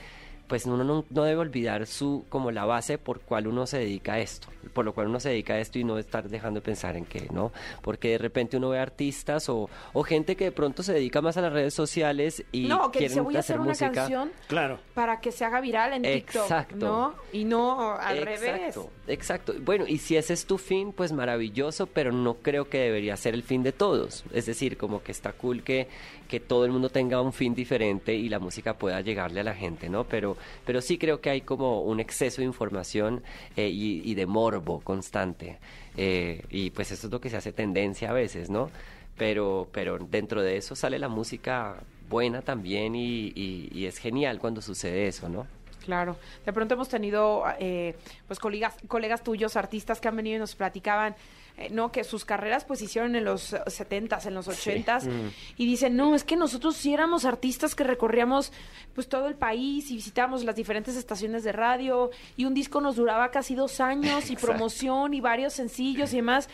[0.47, 4.13] pues uno no, no debe olvidar su como la base por cual uno se dedica
[4.13, 6.65] a esto, por lo cual uno se dedica a esto y no estar dejando de
[6.65, 7.51] pensar en que, ¿no?
[7.81, 11.35] Porque de repente uno ve artistas o, o gente que de pronto se dedica más
[11.37, 13.91] a las redes sociales y no, que quieren dice, voy a hacer una música.
[13.91, 14.79] canción Claro.
[14.93, 16.75] para que se haga viral en TikTok, Exacto.
[16.77, 17.15] ¿no?
[17.33, 18.77] Y no al revés.
[19.07, 19.53] Exacto.
[19.61, 23.33] Bueno, y si ese es tu fin, pues maravilloso, pero no creo que debería ser
[23.35, 24.25] el fin de todos.
[24.33, 25.87] Es decir, como que está cool que,
[26.27, 29.55] que todo el mundo tenga un fin diferente y la música pueda llegarle a la
[29.55, 30.03] gente, ¿no?
[30.03, 33.23] Pero, pero sí creo que hay como un exceso de información
[33.55, 35.57] eh, y, y de morbo constante.
[35.95, 38.69] Eh, y pues eso es lo que se hace tendencia a veces, ¿no?
[39.17, 41.77] Pero, pero dentro de eso sale la música
[42.09, 45.47] buena también y, y- y es genial cuando sucede eso, ¿no?
[45.87, 46.17] Claro.
[46.45, 47.95] De pronto hemos tenido, eh,
[48.27, 51.15] pues, colegas, colegas tuyos, artistas que han venido y nos platicaban,
[51.55, 51.93] eh, ¿no?
[51.93, 55.07] Que sus carreras, pues, hicieron en los 70s, en los 80s.
[55.55, 58.51] Y dicen, no, es que nosotros sí éramos artistas que recorríamos,
[58.93, 62.11] pues, todo el país y visitábamos las diferentes estaciones de radio.
[62.35, 66.49] Y un disco nos duraba casi dos años y promoción y varios sencillos y demás.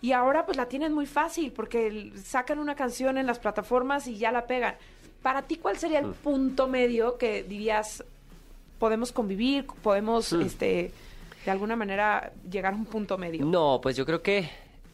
[0.00, 4.16] Y ahora, pues, la tienen muy fácil porque sacan una canción en las plataformas y
[4.16, 4.76] ya la pegan.
[5.22, 8.04] Para ti, ¿cuál sería el punto medio que dirías,
[8.78, 10.92] podemos convivir, podemos, este,
[11.44, 13.44] de alguna manera llegar a un punto medio.
[13.44, 14.48] No, pues yo creo que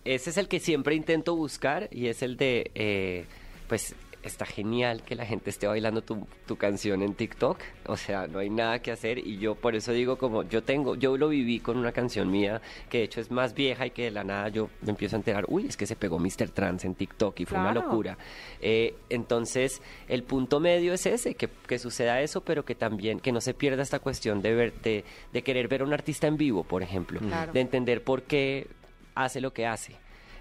[0.05, 3.25] ese es el que siempre intento buscar y es el de, eh,
[3.69, 8.27] pues está genial que la gente esté bailando tu, tu canción en TikTok, o sea,
[8.27, 11.29] no hay nada que hacer y yo por eso digo como yo tengo, yo lo
[11.29, 14.23] viví con una canción mía que de hecho es más vieja y que de la
[14.25, 16.51] nada yo me empiezo a enterar, uy, es que se pegó Mr.
[16.51, 18.17] Trans en TikTok y fue una locura.
[18.61, 23.33] Eh, entonces, el punto medio es ese, que, que suceda eso, pero que también, que
[23.33, 26.37] no se pierda esta cuestión de, ver, de, de querer ver a un artista en
[26.37, 27.53] vivo, por ejemplo, Claro.
[27.53, 28.67] de entender por qué
[29.15, 29.95] hace lo que hace.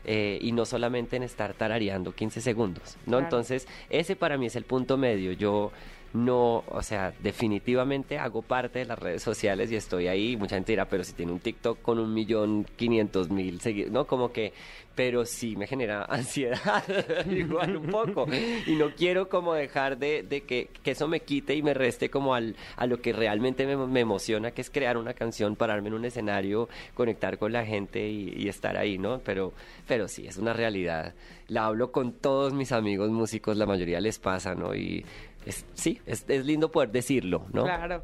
[0.05, 3.17] Eh, y no solamente en estar tarareando 15 segundos, ¿no?
[3.17, 3.23] Claro.
[3.25, 5.31] Entonces, ese para mí es el punto medio.
[5.33, 5.71] Yo
[6.13, 10.35] no, o sea, definitivamente hago parte de las redes sociales y estoy ahí.
[10.35, 14.05] Mucha gente dirá, pero si tiene un TikTok con un millón quinientos mil seguidores, ¿no?
[14.05, 14.51] Como que,
[14.93, 16.83] pero sí me genera ansiedad,
[17.29, 18.27] igual un poco.
[18.67, 22.57] Y no quiero como dejar de, que eso me quite y me reste como al,
[22.75, 26.03] a lo que realmente me, me emociona, que es crear una canción, pararme en un
[26.03, 29.19] escenario, conectar con la gente y, y estar ahí, ¿no?
[29.19, 29.53] Pero,
[29.87, 31.13] pero sí, es una realidad.
[31.47, 34.75] La hablo con todos mis amigos músicos, la mayoría les pasa, ¿no?
[34.75, 35.05] Y
[35.45, 37.63] es, sí, es, es lindo poder decirlo, ¿no?
[37.63, 38.01] Claro.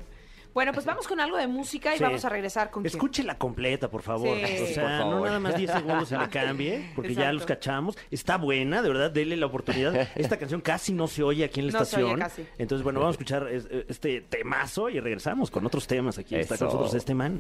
[0.53, 2.03] Bueno, pues vamos con algo de música y Sí.
[2.03, 2.91] vamos a regresar con quién?
[2.91, 4.35] Escúchela completa, por favor.
[4.43, 4.57] Sí.
[4.63, 7.95] O sea, Por no nada más 10 segundos se le cambie, porque ya los cachamos.
[8.09, 10.07] Está buena, de verdad, dele la oportunidad.
[10.15, 12.19] Esta canción casi no se oye aquí en la No se oye estación.
[12.47, 12.47] casi.
[12.57, 16.17] Entonces, bueno, vamos a escuchar es- este temazo y regresamos con otros temas.
[16.17, 17.39] Aquí está con nosotros este man.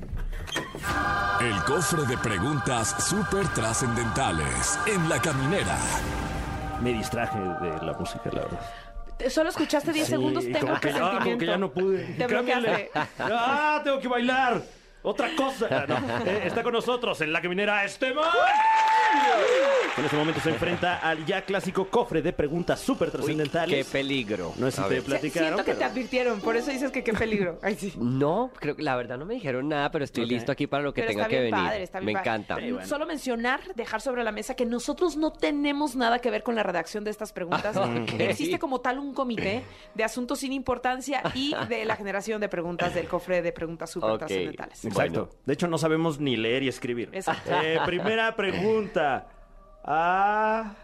[1.41, 5.75] El cofre de preguntas súper trascendentales en la caminera.
[6.83, 8.59] Me distraje de la música, la verdad.
[9.29, 12.03] Solo escuchaste 10 Sí, segundos, tengo como que, ya, como que ya no pude.
[12.17, 12.91] Te bloqueaste.
[13.19, 14.61] ¡Ah, tengo que bailar!
[15.07, 15.85] ¡Otra cosa!
[15.87, 15.97] No.
[16.27, 18.25] Eh, está con nosotros en la caminera Esteban.
[19.97, 23.87] En este momento se enfrenta al ya clásico cofre de preguntas súper Uy, qué trascendentales.
[23.87, 24.53] peligro.
[24.57, 25.49] No sé si te platicaron.
[25.53, 27.57] Siento que te advirtieron, por eso dices que qué peligro.
[27.63, 27.93] Ay, sí.
[27.97, 30.93] No, creo que la verdad no me dijeron nada, pero estoy listo aquí para lo
[30.93, 31.65] que Pero tenga está que bien venir.
[31.67, 32.29] padre, está bien me padre.
[32.29, 32.55] encanta.
[32.57, 32.87] Sí, bueno.
[32.87, 36.63] Solo mencionar, dejar sobre la mesa que nosotros no tenemos nada que ver con la
[36.63, 37.75] redacción de estas preguntas.
[38.19, 39.63] Existe como tal un comité
[39.95, 44.11] de asuntos sin importancia y de la generación de preguntas del cofre de preguntas súper
[44.11, 44.17] Ok.
[44.19, 44.79] trascendentales.
[44.97, 45.25] Exacto.
[45.25, 45.41] Bueno.
[45.45, 47.09] De hecho, no sabemos ni leer y escribir.
[47.13, 47.51] Exacto.
[47.61, 49.27] Eh, primera pregunta.
[49.83, 50.75] Ah,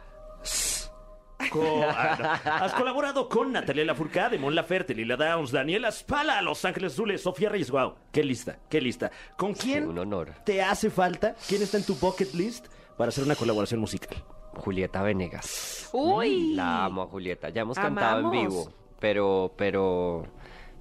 [1.52, 2.52] co- ah, no.
[2.54, 7.50] Has colaborado con Natalia Lafourcade, Mon Laferte, Lila Downs, Daniela Spala, Los Ángeles Azules, Sofía
[7.50, 7.70] Reyes.
[7.72, 9.12] Wow, qué lista, qué lista.
[9.38, 10.34] ¿Con quién un honor.
[10.46, 11.36] te hace falta?
[11.48, 14.18] ¿Quién está en tu bucket list para hacer una colaboración musical?
[14.56, 15.90] Julieta Venegas.
[15.94, 16.54] Uy.
[16.54, 17.50] La amo a Julieta.
[17.50, 20.28] Ya hemos cantado en vivo, pero, pero,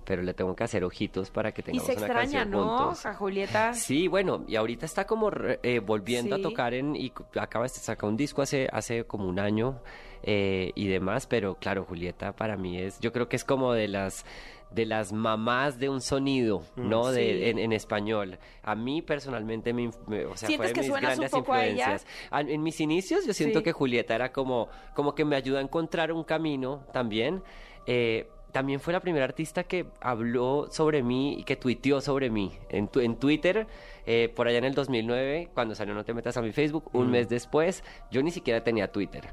[0.05, 2.79] pero le tengo que hacer ojitos para que Y tengamos se una extraña, canción ¿no?
[2.79, 3.07] juntos.
[3.07, 3.75] A Julieta.
[3.75, 5.31] Sí, bueno, y ahorita está como
[5.63, 6.43] eh, volviendo Sí.
[6.43, 9.81] a tocar en y acaba de sacar un disco hace hace como un año
[10.23, 13.89] eh, y demás, pero claro, Julieta para mí es, yo creo que es como de
[13.89, 14.25] las
[14.71, 17.11] de las mamás de un sonido, ¿no?
[17.11, 17.17] Sí.
[17.17, 18.39] De, en, en español.
[18.63, 21.67] A mí personalmente me, me- o sea, ¿Sientes fue de que mis grandes poco a
[21.67, 21.71] ella?
[21.93, 22.07] influencias.
[22.31, 23.65] A- En mis inicios yo siento Sí.
[23.65, 27.43] que Julieta era como como que me ayuda a encontrar un camino también.
[27.87, 32.53] eh, también fue la primera artista que habló sobre mí y que tuiteó sobre mí.
[32.69, 33.67] En, tu- en Twitter,
[34.07, 37.11] eh, por allá en el 2009, cuando salió No te metas a mi Facebook, un
[37.11, 39.31] mes después, yo ni siquiera tenía Twitter.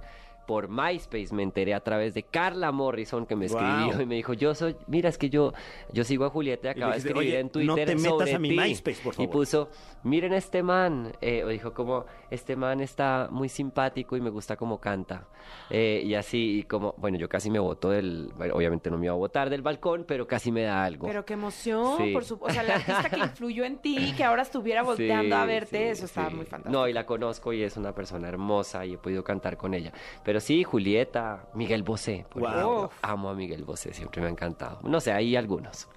[0.49, 4.01] Por MySpace me enteré a través de Carla Morrison que me escribió Wow.
[4.01, 5.53] y me dijo, yo soy, mira, es que yo,
[5.93, 8.17] yo sigo a Julieta y acaba de dijiste, escribir "Oye, en Twitter no te metas
[8.17, 8.55] sobre a mi ti".
[8.57, 9.31] MySpace, por Y favor.
[9.31, 9.69] puso,
[10.01, 14.55] miren este man, eh, o dijo como, este man está muy simpático y me gusta
[14.57, 15.27] cómo canta.
[15.69, 19.05] Eh, y así, y como, bueno, yo casi me boto del, bueno, obviamente no me
[19.05, 21.05] iba a botar del balcón, pero casi me da algo.
[21.05, 22.11] Pero qué emoción, Sí.
[22.11, 25.45] por su, o sea, la artista que influyó en ti, que ahora estuviera volteando a
[25.45, 26.35] verte, sí, eso estaba sí.
[26.37, 26.71] muy fantástico.
[26.75, 29.93] No, y la conozco y es una persona hermosa y he podido cantar con ella.
[30.23, 32.49] Pero sí, Julieta, Miguel Bosé, por Wow.
[32.51, 32.91] ejemplo.
[33.01, 34.79] Amo a Miguel Bosé, siempre me ha encantado.
[34.83, 35.87] No sé, hay algunos.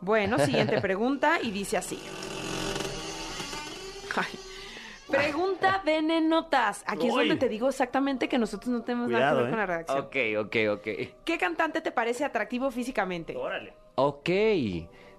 [0.00, 1.98] Bueno, siguiente pregunta y dice así.
[4.16, 4.38] Ay.
[5.10, 6.82] Pregunta venenotas.
[6.86, 9.56] Aquí es donde te digo exactamente que nosotros no tenemos nada que ver con ¿eh?
[9.56, 9.98] la redacción.
[9.98, 10.88] Ok, ok, ok.
[11.24, 13.36] ¿Qué cantante te parece atractivo físicamente?
[13.36, 13.74] Órale.
[13.96, 14.30] Ok.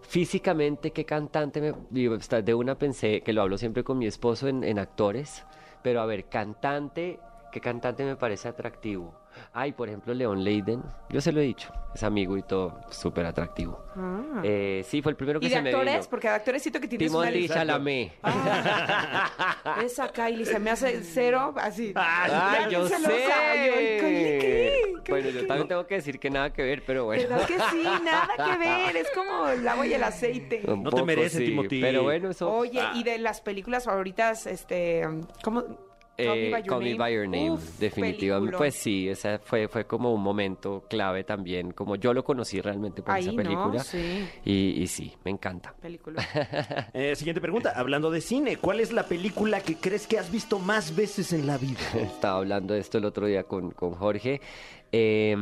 [0.01, 1.73] Físicamente, ¿qué cantante me...
[1.89, 5.43] De una pensé que lo hablo siempre con mi esposo en, en actores,
[5.82, 7.19] pero a ver, cantante,
[7.56, 9.15] ¿qué cantante me parece atractivo?
[9.54, 13.26] Ay, por ejemplo, Leon Leiden, yo se lo he dicho, es amigo y todo, súper
[13.26, 13.82] atractivo.
[13.96, 14.41] Ah.
[14.44, 15.94] Eh, sí, fue el primero que ¿Y de se me actores?
[15.94, 16.08] vino.
[16.10, 17.56] Porque de actores siento que tienes una Timothy lista.
[17.56, 18.12] Chalamet.
[18.24, 21.94] Ah, esa Kylie se me hace cero, así.
[21.96, 23.08] Ay, Ya yo celosa.
[23.10, 23.26] sé.
[23.68, 27.24] Yo, ay, Bueno, yo también tengo que decir que nada que ver, pero bueno.
[27.24, 27.84] ¿Verdad que sí?
[28.04, 28.98] Nada que ver.
[28.98, 30.62] Es como el agua y el aceite.
[30.68, 31.80] Un No te mereces, sí, Timothy.
[31.82, 32.52] Pero bueno, eso...
[32.54, 35.04] Oye, y de las películas favoritas, este,
[35.41, 35.63] ¿cómo?
[36.17, 38.58] Eh, Call Me By Your Name, Uf, definitivamente.
[38.58, 43.01] Pues sí, esa fue, fue como un momento clave también, como yo lo conocí realmente
[43.01, 43.38] por Ahí, esa ¿no?
[43.38, 43.84] película.
[43.84, 44.28] Sí.
[44.45, 45.73] Y, y sí, me encanta.
[45.82, 46.23] Película.
[46.93, 47.73] Eh, siguiente pregunta.
[47.75, 51.45] Hablando de cine, ¿cuál es la película que crees que has visto más veces en
[51.47, 51.80] la vida?
[51.95, 54.39] Estaba hablando de esto el otro día con, con Jorge.
[54.91, 55.36] Eh,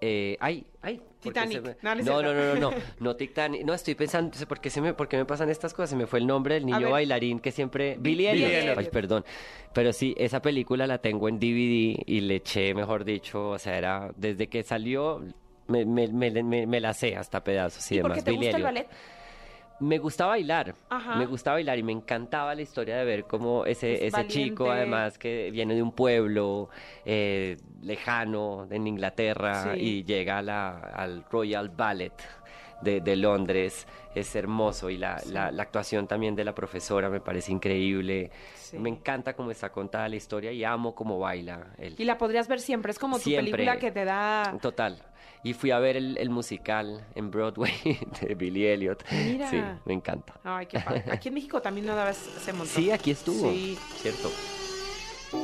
[0.00, 1.00] eh, ay, ay.
[1.22, 1.62] ¿Por qué Titanic.
[1.62, 3.64] me- No, no No, no, no, no, Titanic.
[3.64, 5.90] No, estoy pensando, no sé ¿por qué, se me, por qué me pasan estas cosas?
[5.90, 7.96] Se me fue el nombre del niño bailarín que siempre...
[7.98, 8.78] Billy Elliot.
[8.78, 9.24] Ay, perdón.
[9.74, 13.76] Pero sí, esa película la tengo en DVD y le eché, mejor dicho, o sea,
[13.78, 15.22] era desde que salió...
[15.66, 18.10] Me, me, me, me- me la sé hasta pedazos y, ¿Y demás.
[18.10, 18.86] por qué te Billy gusta el Elliot.
[18.88, 19.17] ballet?
[19.80, 21.14] Me gustaba bailar, Ajá.
[21.16, 24.70] me gustaba bailar y me encantaba la historia de ver cómo ese, Es ese chico
[24.72, 26.68] además que viene de un pueblo
[27.04, 29.80] eh, lejano en Inglaterra Sí.
[29.80, 32.12] y llega a la- al Royal Ballet
[32.82, 37.20] de, de Londres, es hermoso y la, la- la actuación también de la profesora me
[37.20, 38.78] parece increíble, Sí.
[38.78, 41.94] me encanta cómo está contada la historia y amo cómo baila él.
[41.98, 42.92] Y la podrías ver siempre.
[42.92, 44.56] Es como tu película que te da...
[44.60, 45.02] Total.
[45.42, 47.72] Y fui a ver el, el musical en Broadway
[48.20, 49.04] de Billy Elliot.
[49.10, 49.48] Mira.
[49.48, 50.34] Sí, me encanta.
[50.44, 51.04] Ay, qué padre.
[51.10, 52.66] Aquí en México también vez se montó.
[52.72, 53.50] Sí, aquí estuvo.
[53.50, 53.78] Sí.
[53.96, 54.30] Cierto.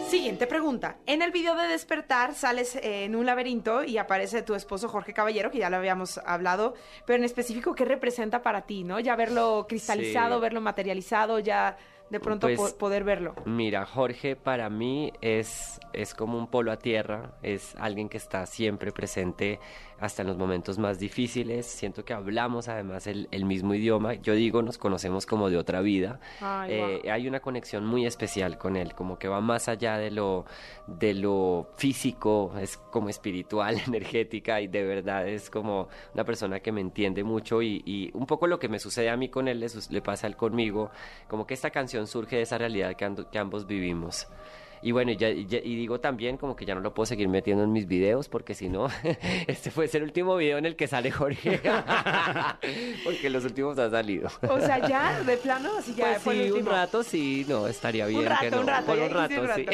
[0.08, 0.96] Siguiente pregunta.
[1.06, 5.12] En el video de despertar sales eh, en un laberinto y aparece tu esposo Jorge
[5.12, 6.74] Caballero, que ya lo habíamos hablado,
[7.06, 8.98] pero en específico, ¿qué representa para ti, no?
[9.00, 10.40] Ya verlo cristalizado, Sí.
[10.42, 11.76] verlo materializado, ya
[12.08, 13.34] de pronto Pues, po- poder verlo.
[13.44, 18.46] Mira, Jorge para mí es, es como un polo a tierra, es alguien que está
[18.46, 19.58] siempre presente
[20.00, 21.66] hasta en los momentos más difíciles.
[21.66, 24.14] Siento que hablamos además el, el mismo idioma.
[24.14, 26.20] Yo digo, nos conocemos como de otra vida.
[26.40, 27.14] Ay, Eh, guau.
[27.14, 30.44] Hay una conexión muy especial con él, como que va más allá de lo,
[30.86, 36.72] de lo físico, es como espiritual, energética y de verdad es como una persona que
[36.72, 39.60] me entiende mucho y, y un poco lo que me sucede a mí con él
[39.60, 40.90] le, le pasa a él conmigo,
[41.28, 44.26] como que esta canción surge de esa realidad que, que ambos vivimos.
[44.86, 47.06] Y bueno, y, ya- y ya- y digo también como que ya no lo puedo
[47.06, 48.86] seguir metiendo en mis videos porque si no,
[49.46, 51.58] este fue el último video en el que sale Jorge,
[53.04, 54.28] porque los últimos han salido.
[54.48, 57.66] O sea, ya, de plano, así ya Pues fue el sí, un rato sí, no,
[57.66, 58.60] estaría bien rato, que no.
[58.60, 59.66] un rato, Por un rato, sí.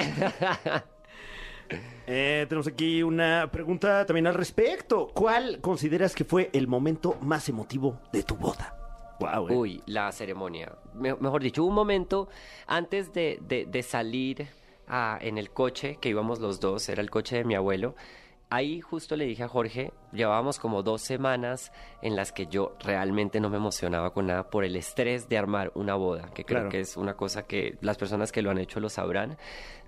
[2.06, 5.08] Eh, tenemos aquí una pregunta también al respecto.
[5.14, 8.76] ¿Cuál consideras que fue el momento más emotivo de tu boda?
[9.20, 10.72] Wow, Uy, la ceremonia.
[10.94, 12.28] Me- mejor dicho, un momento
[12.66, 14.48] antes de, de- de salir
[15.20, 17.94] en el coche, que íbamos los dos, era el coche de mi abuelo.
[18.52, 21.70] Ahí justo le dije a Jorge, llevábamos como dos semanas
[22.02, 25.70] en las que yo realmente no me emocionaba con nada por el estrés de armar
[25.76, 26.68] una boda, que creo Claro.
[26.70, 29.38] que es una cosa que las personas que lo han hecho lo sabrán.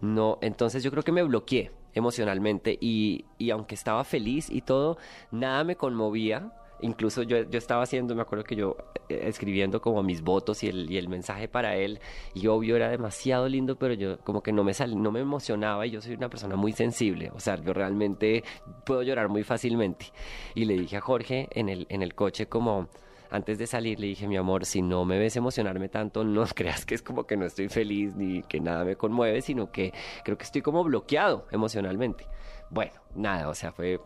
[0.00, 4.96] No, entonces yo creo que me bloqueé emocionalmente y, y aunque estaba feliz y todo,
[5.32, 6.52] nada me conmovía.
[6.82, 8.76] Incluso yo, yo estaba haciendo, me acuerdo que yo
[9.08, 12.00] eh, escribiendo como mis votos y el, y el mensaje para él,
[12.34, 15.86] y obvio era demasiado lindo, pero yo como que no me sal, no me emocionaba
[15.86, 18.44] y yo soy una persona muy sensible, o sea, yo realmente
[18.84, 20.06] puedo llorar muy fácilmente.
[20.54, 22.88] Y le dije a Jorge en el, en el coche como,
[23.30, 26.84] antes de salir le dije, mi amor, si no me ves emocionarme tanto, no creas
[26.84, 29.92] que es como que no estoy feliz ni que nada me conmueve, sino que
[30.24, 32.26] creo que estoy como bloqueado emocionalmente.
[32.70, 34.00] Bueno, nada, o sea, fue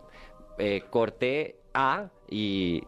[0.58, 2.82] eh, corté A y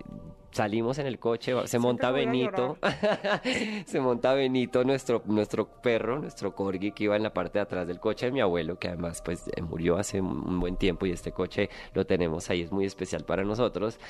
[0.51, 2.79] salimos en el coche, se monta Benito,
[3.87, 7.87] se monta Benito, nuestro, nuestro perro, nuestro corgi que iba en la parte de atrás
[7.87, 11.13] del coche de mi abuelo, que además pues eh, murió hace un buen tiempo y
[11.13, 14.01] este coche lo tenemos ahí, es muy especial para nosotros.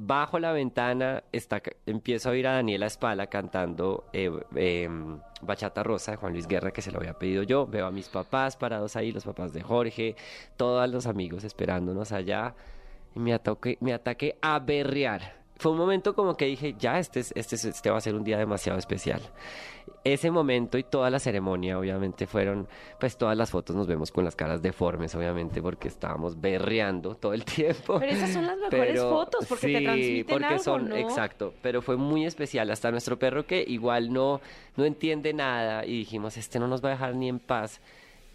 [0.00, 4.88] Bajo la ventana está, empiezo a oír a Daniela Espala cantando eh, eh,
[5.42, 7.66] Bachata Rosa de Juan Luis Guerra, que se lo había pedido yo.
[7.66, 10.14] Veo a mis papás parados ahí, los papás de Jorge,
[10.56, 12.54] todos los amigos esperándonos allá.
[13.14, 15.38] Y me ataque, me ataqué a berrear.
[15.56, 18.14] Fue un momento como que dije, ya, este, es- este, es- este va a ser
[18.14, 19.20] un día demasiado especial.
[20.04, 22.68] Ese momento y toda la ceremonia, obviamente, fueron,
[23.00, 27.32] pues todas las fotos nos vemos con las caras deformes, obviamente, porque estábamos berreando todo
[27.34, 27.98] el tiempo.
[27.98, 30.96] Pero esas son las mejores fotos, porque te transmiten porque algo, son, ¿no?
[30.96, 34.40] exacto, pero fue muy especial, hasta nuestro perro que igual no,
[34.76, 37.80] no entiende nada y dijimos, este no nos va a dejar ni en paz.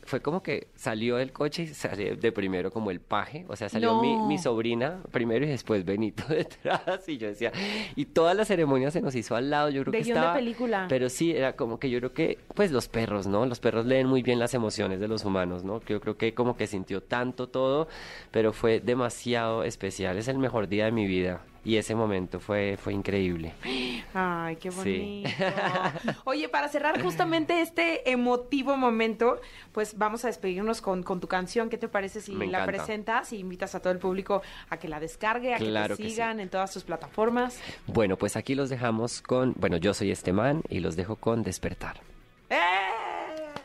[0.05, 3.69] Fue como que salió del coche y salió de primero como el paje, o sea,
[3.69, 4.27] salió mi, No.
[4.27, 7.51] mi sobrina primero y después Benito detrás y yo decía,
[7.95, 10.19] y toda la ceremonia se nos hizo al lado, yo creo De que guion de
[10.19, 10.85] estaba, película.
[10.89, 13.45] pero sí, era como que yo creo que, pues los perros, ¿no?
[13.45, 15.81] Los perros leen muy bien las emociones de los humanos, ¿no?
[15.87, 17.87] Yo creo que como que sintió tanto todo,
[18.31, 22.77] pero fue demasiado especial, es el mejor día de mi vida y ese momento fue,
[22.81, 23.53] fue increíble.
[24.13, 25.23] Ay, qué Sí.
[25.23, 25.29] bonito.
[26.25, 29.39] Oye, para cerrar justamente este emotivo momento,
[29.71, 31.69] pues vamos a despedirnos con, con tu canción.
[31.69, 32.65] ¿Qué te parece si Me la encanta.
[32.83, 36.03] presentas y invitas a todo el público a que la descargue, a Claro que que
[36.03, 36.15] te sí.
[36.15, 37.59] sigan en todas sus plataformas?
[37.87, 41.43] Bueno, pues aquí los dejamos con, bueno, yo soy este man y los dejo con
[41.43, 42.01] Despertar.
[42.49, 42.59] ¡Eh!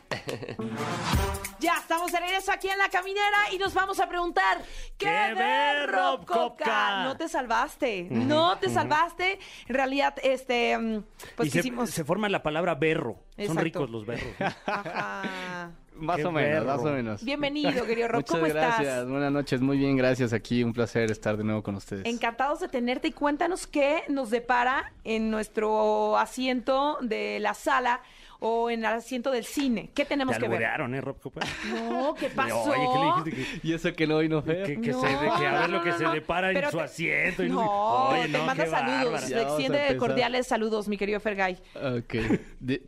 [1.59, 4.59] Ya estamos de regreso aquí en la caminera y nos vamos a preguntar
[4.97, 6.25] ¿Qué, ¿Qué ver, Rob?
[6.25, 7.03] Coca?
[7.03, 9.39] No te salvaste, no te salvaste.
[9.67, 11.03] En realidad, este, mm,
[11.35, 11.89] pues y se, quisimos...
[11.89, 13.17] se forma la palabra berro.
[13.45, 14.33] Son ricos los berros.
[15.99, 16.65] Más Qué o menos, perro.
[16.65, 17.23] más o menos.
[17.25, 18.19] Bienvenido, querido Rob.
[18.19, 19.09] Muchas ¿Cómo gracias, estás?
[19.09, 20.31] buenas noches, muy bien, gracias.
[20.31, 22.05] Aquí un placer estar de nuevo con ustedes.
[22.05, 28.01] Encantados de tenerte y cuéntanos qué nos depara en nuestro asiento de la sala
[28.41, 29.89] o en el asiento del cine.
[29.93, 30.61] ¿Qué tenemos Te que ver?
[30.61, 31.41] ¿eh, Rob Copa?
[31.69, 32.63] No, ¿qué pasó?
[32.63, 32.87] Oye,
[33.23, 33.67] ¿qué le dijiste?
[33.67, 34.65] Y eso que no vino Que, Fer.
[34.65, 35.13] que, que No, se, que
[35.47, 36.13] a ver no, lo que no, se no.
[36.15, 37.43] le para Pero en su te- asiento.
[37.43, 39.23] y No, Oye, te no, manda saludos.
[39.31, 41.57] a extiende cordiales saludos, mi querido Fergay.
[41.75, 42.15] Ok.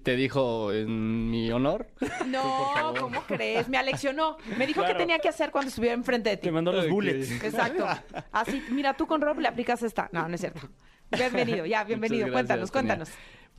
[0.03, 1.87] ¿Te dijo en mi honor?
[2.27, 3.67] No, ¿cómo crees?
[3.67, 4.37] Me aleccionó.
[4.57, 4.93] Me dijo Claro.
[4.95, 6.43] qué tenía que hacer cuando estuviera enfrente de ti.
[6.43, 7.29] Te mandó los bullets.
[7.43, 7.85] Exacto.
[8.31, 10.07] Así, mira, tú con Rob le aplicas esta.
[10.13, 10.61] No, no es cierto.
[11.11, 12.31] Bienvenido, ya, bienvenido.
[12.31, 12.95] Cuéntanos, Tania.
[12.95, 13.09] cuéntanos.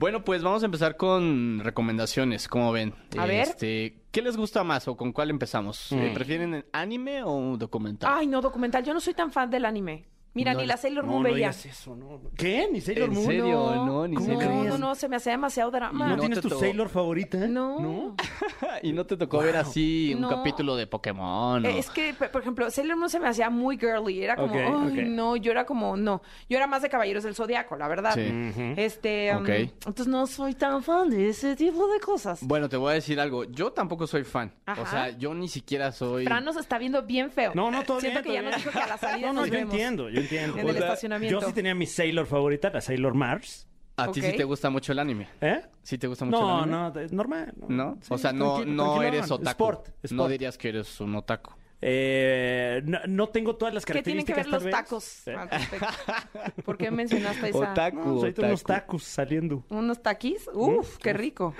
[0.02, 2.92] Bueno, pues vamos a empezar con recomendaciones, como ven.
[3.16, 3.42] A ver.
[3.42, 5.92] Este, ¿Qué les gusta más o con cuál empezamos?
[5.92, 8.12] Eh, ¿Prefieren anime o documental?
[8.12, 8.82] Ay, no, documental.
[8.82, 10.04] Yo no soy tan fan del anime.
[10.34, 11.36] Mira, No, ni la Sailor No, Moon no veía.
[11.50, 12.20] digas eso, no.
[12.36, 12.66] ¿Qué?
[12.72, 13.26] ¿Ni Sailor ¿En Moon?
[13.26, 13.44] serio?
[13.74, 16.08] No, No, ni ¿Cómo no, no, no, se me hace demasiado drama.
[16.08, 16.60] ¿No No tienes tu tocó.
[16.60, 17.36] Sailor favorita?
[17.48, 18.16] No.
[18.82, 20.28] ¿Y no te tocó ver así un No.
[20.30, 21.64] capítulo de Pokémon?
[21.64, 24.22] o- Es que, por ejemplo, Sailor Moon se me hacía muy girly.
[24.22, 25.06] Era como, Ok, ay, ok.
[25.08, 26.22] no, yo era como, no.
[26.48, 28.14] Yo era más de Caballeros del Zodiaco, la verdad.
[28.14, 28.72] Sí.
[28.76, 29.48] Este, um, Ok.
[29.50, 32.40] entonces no soy tan fan de ese tipo de cosas.
[32.42, 33.44] Bueno, te voy a decir algo.
[33.44, 34.52] Yo tampoco soy fan.
[34.66, 34.80] Ajá.
[34.82, 36.24] O sea, yo ni siquiera soy...
[36.24, 37.52] Fran nos está viendo bien feo.
[37.54, 39.32] No, no, todo Siento bien, que todo ya nos dijo que a la salida No,
[39.34, 39.72] no, nos yo vemos.
[39.74, 40.58] entiendo, yo entiendo.
[40.58, 41.40] En el O sea, estacionamiento.
[41.40, 43.68] Yo sí tenía mi Sailor favorita, la Sailor Mars.
[43.96, 45.28] ¿A ti sí te gusta mucho el anime?
[45.40, 45.60] ¿Eh?
[45.82, 46.76] ¿Sí te gusta mucho el No, anime?
[46.94, 47.52] no, es normal.
[47.68, 47.98] ¿No?
[48.00, 49.50] Sí, o sea, no, tranquilo, no eres otaku.
[49.50, 50.30] Sport, No sport.
[50.30, 51.52] dirías que eres un otaku.
[51.84, 54.72] Eh, no, no tengo todas las ¿Qué tienen que ver características.
[54.72, 55.34] los tacos ¿Eh?
[55.34, 56.62] al respecto?
[56.64, 57.58] ¿Por qué mencionaste esa?
[57.72, 57.98] Otaku.
[57.98, 59.64] No, unos tacos saliendo.
[59.68, 60.48] ¿Unos taquis?
[60.54, 61.54] Uf, qué rico.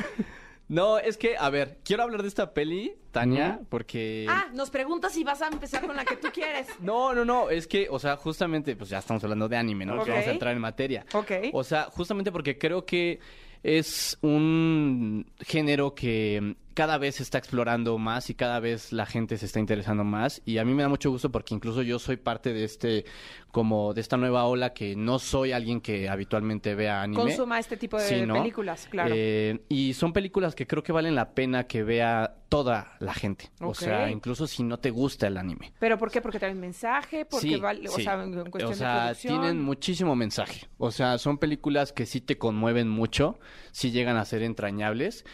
[0.72, 4.24] No, es que, a ver, quiero hablar de esta peli, Tania, porque...
[4.26, 6.66] Ah, nos preguntas si vas a empezar con la que tú quieres.
[6.80, 10.00] No, no, no, es que, o sea, justamente, pues ya estamos hablando de anime, ¿no?
[10.00, 10.08] Ok.
[10.08, 11.04] Vamos a entrar en materia.
[11.12, 11.30] Ok.
[11.52, 13.20] O sea, justamente porque creo que
[13.62, 19.36] es un género que cada vez se está explorando más y cada vez la gente
[19.36, 22.16] se está interesando más y a mí me da mucho gusto porque incluso yo soy
[22.16, 23.04] parte de este
[23.50, 27.22] como de esta nueva ola que no soy alguien que habitualmente vea anime.
[27.22, 29.14] Consuma este tipo de películas, claro.
[29.16, 33.50] Eh, y son películas que creo que valen la pena que vea toda la gente.
[33.60, 35.72] O sea, incluso si no te gusta el anime.
[35.78, 36.20] ¿Pero por qué?
[36.20, 37.24] ¿Porque traen mensaje?
[37.24, 38.02] ¿Porque Sí, vale, o sí.
[38.04, 39.40] sea, en cuestión O sea, de producción?
[39.40, 40.68] tienen muchísimo mensaje.
[40.78, 43.38] O sea, son películas que sí te conmueven mucho,
[43.70, 45.24] sí llegan a ser entrañables.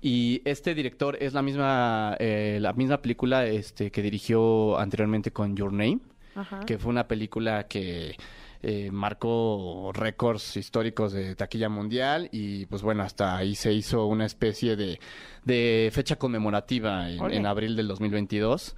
[0.00, 5.56] Y este director es la misma, eh, la misma película este, que dirigió anteriormente con
[5.56, 5.98] Your Name,
[6.36, 6.60] Ajá.
[6.60, 8.16] que fue una película que
[8.60, 14.26] eh, marcó récords históricos de taquilla mundial y pues bueno, hasta ahí se hizo una
[14.26, 14.98] especie de,
[15.44, 18.74] de fecha conmemorativa en, abril del 2022.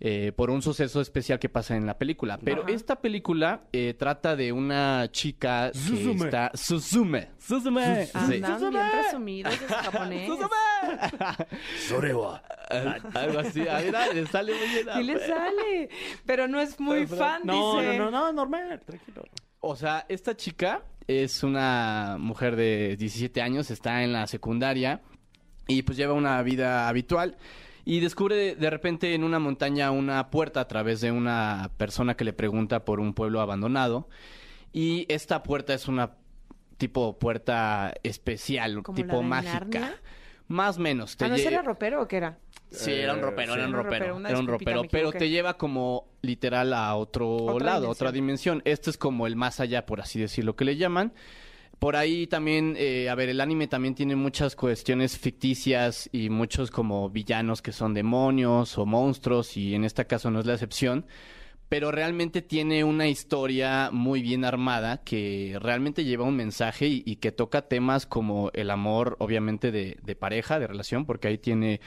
[0.00, 2.38] Eh, por un suceso especial que pasa en la película.
[2.42, 2.72] Pero Ajá.
[2.72, 6.24] esta película eh, trata de una chica que Suzume.
[6.26, 6.50] está...
[6.54, 7.28] Suzume.
[7.38, 8.06] Suzume.
[8.06, 8.10] Sí.
[8.14, 10.30] Andan bien presumidos de japonés.
[11.88, 12.42] Sorewa.
[12.70, 13.66] Ah, Algo así.
[13.68, 14.88] Ah, mira, le sale muy bien.
[14.88, 15.88] a Sí le sale,
[16.26, 17.98] pero no es muy fan, No, dice.
[17.98, 19.22] no, no, no, normal, tranquilo.
[19.60, 25.00] O sea, esta chica es una mujer de 17 años, está en la secundaria
[25.66, 27.36] y pues lleva una vida habitual
[27.84, 32.24] y descubre de repente en una montaña una puerta a través de una persona que
[32.24, 34.08] le pregunta por un pueblo abandonado
[34.72, 36.12] y esta puerta es una
[36.78, 39.58] tipo puerta especial, ¿Como tipo la de mágica.
[39.80, 39.94] Narnia?
[40.48, 41.16] Más o menos.
[41.16, 42.38] te Ah, ¿no lle- era ropero o qué era?
[42.70, 43.58] Sí, era un ropero, sí.
[43.60, 47.80] era un ropero, era un ropero, pero te lleva como literal a otro Otra lado,
[47.82, 47.90] dimensión.
[47.90, 48.62] otra dimensión.
[48.64, 51.12] Este es como el más allá, por así decirlo, que le llaman.
[51.84, 56.70] Por ahí también, eh, a ver, el anime también tiene muchas cuestiones ficticias y muchos
[56.70, 61.04] como villanos que son demonios o monstruos y en este caso no es la excepción.
[61.68, 67.16] Pero realmente tiene una historia muy bien armada que realmente lleva un mensaje y, y
[67.16, 71.82] que toca temas como el amor, obviamente, de, de pareja, de relación, porque ahí tiene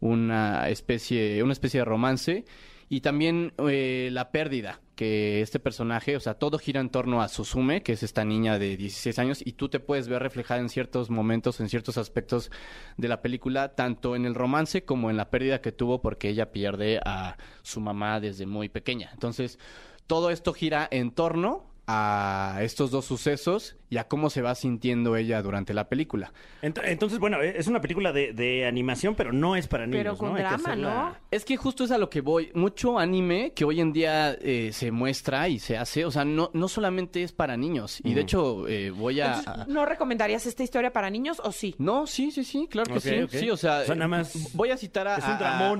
[0.00, 2.46] una especie, una especie de romance.
[2.92, 7.28] Y también eh, la pérdida, que este personaje, o sea, todo gira en torno a
[7.28, 10.68] Susume, que es esta niña de 16 años, y tú te puedes ver reflejada en
[10.68, 12.50] ciertos momentos, en ciertos aspectos
[12.98, 16.52] de la película, tanto en el romance como en la pérdida que tuvo porque ella
[16.52, 19.08] pierde a su mamá desde muy pequeña.
[19.14, 19.58] Entonces,
[20.06, 25.16] todo esto gira en torno a estos dos sucesos y a cómo se va sintiendo
[25.16, 26.32] ella durante la película.
[26.62, 30.00] Ent- Entonces, bueno, eh, es una película de, de animación, pero no es para niños,
[30.02, 30.38] Pero con ¿no?
[30.38, 31.16] Drama, hacerla- ¿no?
[31.30, 32.50] Es que justo es a lo que voy.
[32.54, 36.48] Mucho anime que hoy en día eh, se muestra y se hace, o sea, no,
[36.54, 38.00] no solamente es para niños.
[38.02, 39.40] Y de hecho, eh, voy a...
[39.40, 41.74] Entonces, ¿No recomendarías esta historia para niños o sí?
[41.76, 43.38] No, sí, sí, sí, claro que sí.
[43.40, 45.16] Sí, o sea, O sea, nada más voy a citar a,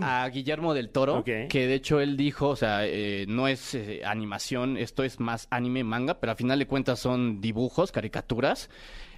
[0.03, 4.03] a- Guillermo del Toro, que de hecho él dijo, o sea, eh, no es eh,
[4.05, 8.69] animación, esto es más anime manga, pero al final de cuentas son dibujos, caricaturas.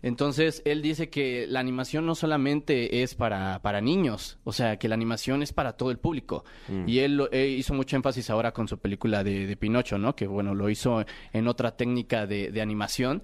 [0.03, 4.87] Entonces, él dice que la animación no solamente es para, para niños, o sea, que
[4.87, 6.45] la animación es para todo el público.
[6.87, 10.15] Y él lo- eh, hizo mucho énfasis ahora con su película de, de Pinocho, ¿no?
[10.15, 13.23] Que, bueno, lo hizo en otra técnica de, de animación.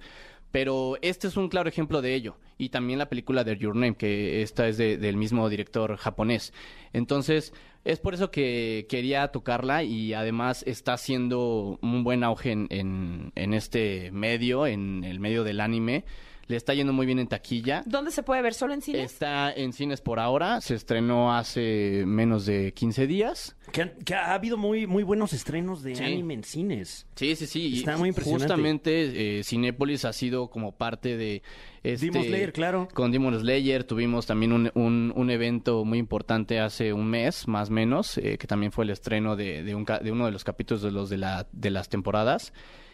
[0.51, 2.37] Pero este es un claro ejemplo de ello.
[2.57, 6.53] Y también la película de Your Name, que esta es de- del mismo director japonés.
[6.93, 7.53] Entonces,
[7.85, 13.31] es por eso que quería tocarla y además está haciendo un buen auge en, en,
[13.35, 16.03] en este medio, en el medio del anime.
[16.51, 17.81] Le está yendo muy bien en taquilla.
[17.85, 18.53] ¿Dónde se puede ver?
[18.53, 19.09] ¿Solo en cines?
[19.13, 20.59] Está en cines por ahora.
[20.59, 23.55] Se estrenó hace menos de 15 días.
[23.71, 26.03] Que, han- que ha habido muy, muy buenos estrenos de Sí.
[26.03, 27.07] anime en cines.
[27.15, 27.67] Sí, sí, sí.
[27.67, 28.43] y Está muy impresionante.
[28.47, 31.41] Justamente eh, Cinépolis ha sido como parte de
[31.83, 32.07] este...
[32.07, 32.87] Demon Slayer, claro.
[32.93, 37.69] Con Demon Slayer tuvimos también un, un, un evento muy importante hace un mes, más
[37.69, 40.31] o menos, eh, que también fue el estreno de, de, un ca- de uno de
[40.31, 42.51] los capítulos de los de, la, de las temporadas.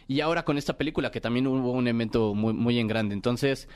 [0.08, 3.14] Y ahora con esta película, que también hubo un evento muy, muy en grande.
[3.14, 3.68] Entonces,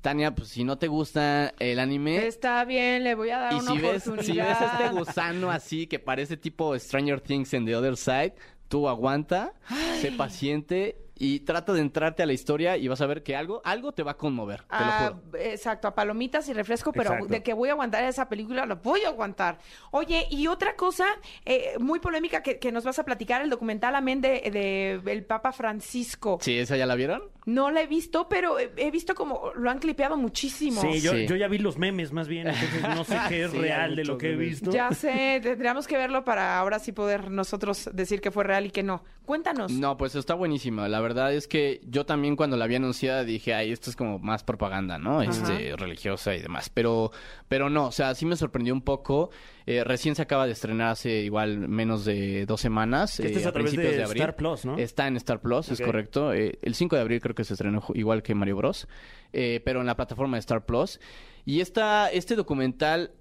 [0.00, 2.26] Tania, pues si no te gusta el anime...
[2.26, 4.58] Está bien, le voy a dar Y una si ves, oportunidad.
[4.58, 8.34] si ves este gusano así que parece tipo Stranger Things en The Other Side,
[8.68, 9.52] tú aguanta,
[10.00, 13.62] sé paciente y trata de entrarte a la historia y vas a ver que algo,
[13.64, 15.38] algo te va a conmover, te Ah, lo juro.
[15.38, 17.26] exacto, a palomitas y refresco, pero Exacto.
[17.32, 19.58] de que voy a aguantar esa película, lo voy a aguantar.
[19.92, 21.06] Oye, y otra cosa
[21.44, 25.24] eh, muy polémica que, que nos vas a platicar, el documental Amén de, de el
[25.24, 26.38] Papa Francisco.
[26.40, 27.22] Sí, ¿esa ya la vieron?
[27.46, 30.80] No la he visto, pero he, he visto como lo han clipeado muchísimo.
[30.80, 31.26] Sí, yo, Sí.
[31.28, 34.04] yo ya vi los memes más bien, entonces no sé qué es Sí, real de
[34.04, 34.70] lo que he visto.
[34.72, 38.70] Ya sé, tendríamos que verlo para ahora sí poder nosotros decir que fue real y
[38.70, 39.04] que no.
[39.32, 39.72] Cuéntanos.
[39.72, 40.88] No, pues está buenísima.
[40.88, 44.18] La verdad es que yo también cuando la vi anunciada dije, ay, esto es como
[44.18, 45.22] más propaganda, ¿no?
[45.22, 46.68] Este, religiosa y demás.
[46.68, 47.12] Pero,
[47.48, 49.30] pero no, o sea, sí me sorprendió un poco.
[49.64, 53.16] Eh, recién se acaba de estrenar hace igual menos de dos semanas.
[53.16, 54.20] Que este eh, es a través principios de abril.
[54.20, 54.76] Star Plus, ¿no?
[54.76, 56.34] Está en Star Plus, es correcto.
[56.34, 58.86] Eh, el 5 de abril creo que se estrenó igual que Mario Bros.
[59.32, 61.00] eh, pero en la plataforma de Star Plus.
[61.46, 63.12] Y esta, este documental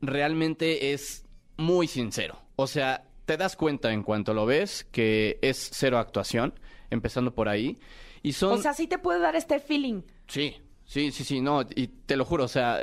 [0.00, 1.26] realmente es
[1.58, 2.40] muy sincero.
[2.56, 6.54] O sea, te das cuenta en cuanto lo ves que es cero actuación,
[6.88, 7.78] empezando por ahí.
[8.22, 8.54] Y son...
[8.54, 10.00] O sea, sí te puede dar este feeling.
[10.26, 10.56] Sí,
[10.86, 12.80] sí, sí, sí, no, y te lo juro, o sea,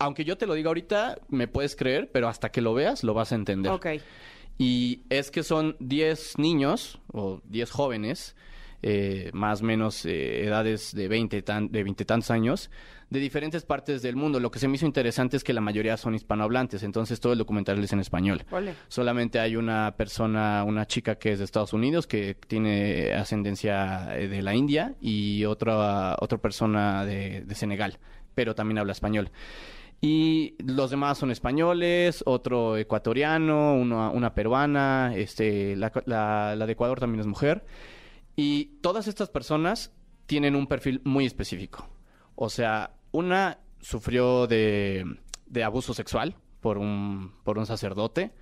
[0.00, 3.14] aunque yo te lo diga ahorita, me puedes creer, pero hasta que lo veas lo
[3.14, 3.70] vas a entender.
[3.70, 3.86] Ok.
[4.58, 8.34] Y es que son 10 niños o 10 jóvenes,
[8.86, 12.70] eh, más o menos eh, edades de 20, tan, de 20 tantos años,
[13.08, 14.40] de diferentes partes del mundo.
[14.40, 17.38] Lo que se me hizo interesante es que la mayoría son hispanohablantes, entonces todo el
[17.38, 18.42] documental es en español.
[18.50, 18.74] Ole.
[18.88, 24.28] Solamente hay una persona, una chica que es de Estados Unidos, que tiene ascendencia eh,
[24.28, 27.98] de la India, y otra, otra persona de, de Senegal,
[28.34, 29.30] pero también habla español.
[30.00, 36.72] Y los demás son españoles, otro ecuatoriano, una, una peruana, este, la, la- la de
[36.72, 37.64] Ecuador también es mujer.
[38.36, 39.92] Y todas estas personas
[40.26, 41.88] tienen un perfil muy específico.
[42.34, 45.04] O sea, una sufrió de,
[45.46, 48.32] de abuso sexual, por un, por un sacerdote.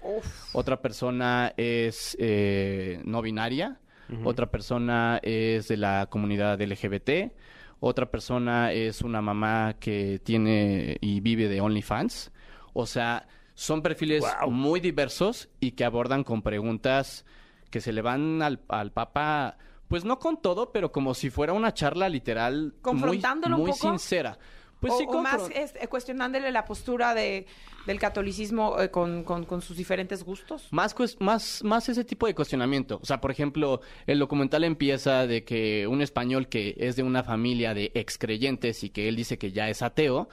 [0.52, 3.80] Otra persona es eh, no binaria.
[4.24, 7.32] Otra persona es de la comunidad LGBT.
[7.80, 12.30] Otra persona es una mamá que tiene y vive de OnlyFans.
[12.74, 14.50] O sea, son perfiles Wow.
[14.50, 17.24] muy diversos y que abordan con preguntas
[17.70, 19.56] que se le van al, al Papa,
[19.92, 23.70] pues no con todo, pero como si fuera una charla literal muy, Confrontándolo un muy
[23.72, 23.90] poco.
[23.90, 24.38] sincera.
[24.80, 27.44] Pues o, sí, o más este, cuestionándole la postura de,
[27.86, 30.66] del catolicismo eh, con, con- con sus diferentes gustos.
[30.70, 32.98] Más, más, más ese tipo de cuestionamiento.
[33.02, 37.22] O sea, por ejemplo, el documental empieza de que un español que es de una
[37.22, 40.30] familia de excreyentes y que él dice que ya es ateo,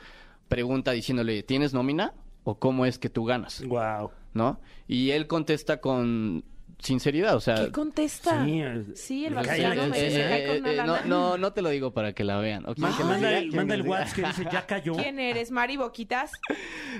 [0.47, 2.13] pregunta diciéndole, ¿tienes nómina?
[2.45, 3.61] ¿O cómo es que tú ganas?
[3.65, 4.11] Wow.
[4.33, 4.61] ¿No?
[4.87, 6.43] Y él contesta con
[6.79, 7.55] sinceridad, o sea...
[7.55, 8.43] ¿Qué contesta?
[8.45, 11.91] Sí, eh, Sí, el me, cae con una eh, no, no, no te lo digo
[11.91, 12.65] para que la vean.
[12.67, 13.83] ¿O quieren Ma- que que les manda diga?
[13.85, 13.89] el.
[13.89, 14.95] WhatsApp que dice, ya cayó.
[14.95, 15.51] ¿Quién eres?
[15.51, 16.31] ¿Mari Boquitas?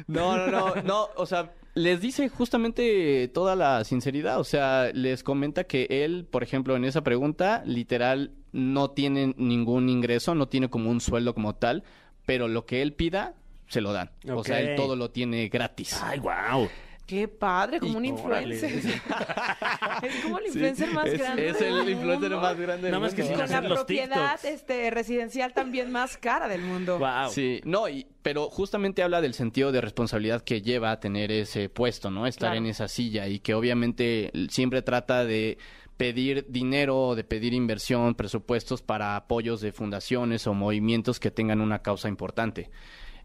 [0.07, 5.23] No, no, no, no, o sea, les dice justamente toda la sinceridad, o sea, les
[5.23, 10.69] comenta que él, por ejemplo, en esa pregunta, literal, no tiene ningún ingreso, no tiene
[10.69, 11.83] como un sueldo como tal,
[12.25, 13.33] pero lo que él pida,
[13.67, 14.11] se lo dan.
[14.33, 15.99] O sea, él todo lo tiene gratis.
[16.03, 16.67] Ay, wow.
[17.09, 18.71] Qué padre, como Y- un influencer.
[20.03, 21.49] es como el influencer más es, grande.
[21.49, 22.39] es del el influencer mundo.
[22.41, 23.37] más grande del Nada más que mundo.
[23.47, 24.45] sin Con la los propiedad TikToks.
[24.45, 26.99] este, residencial también más cara del mundo.
[26.99, 27.31] Wow.
[27.31, 31.67] Sí, no, y, pero justamente habla del sentido de responsabilidad que lleva a tener ese
[31.67, 32.27] puesto, ¿no?
[32.27, 32.57] Estar Claro.
[32.57, 35.57] en esa silla y que obviamente siempre trata de
[35.97, 41.79] pedir dinero, de pedir inversión, presupuestos para apoyos de fundaciones o movimientos que tengan una
[41.81, 42.69] causa importante.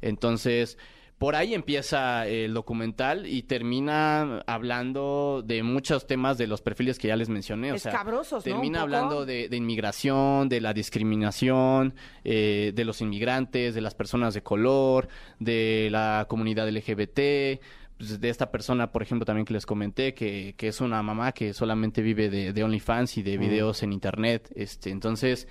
[0.01, 0.79] Entonces,
[1.25, 7.09] por ahí empieza el documental y termina hablando de muchos temas de los perfiles que
[7.09, 7.73] ya les mencioné.
[7.73, 8.53] O sea, Escabrosos, ¿no?
[8.53, 11.95] termina hablando de, de inmigración, de la discriminación,
[12.25, 15.09] eh, de los inmigrantes, de las personas de color,
[15.39, 17.59] de la comunidad LGBT,
[17.97, 21.33] pues, de esta persona, por ejemplo, también que les comenté, que, que es una mamá
[21.33, 24.53] que solamente vive de, de OnlyFans y de videos en internet.
[24.55, 25.49] Este, entonces,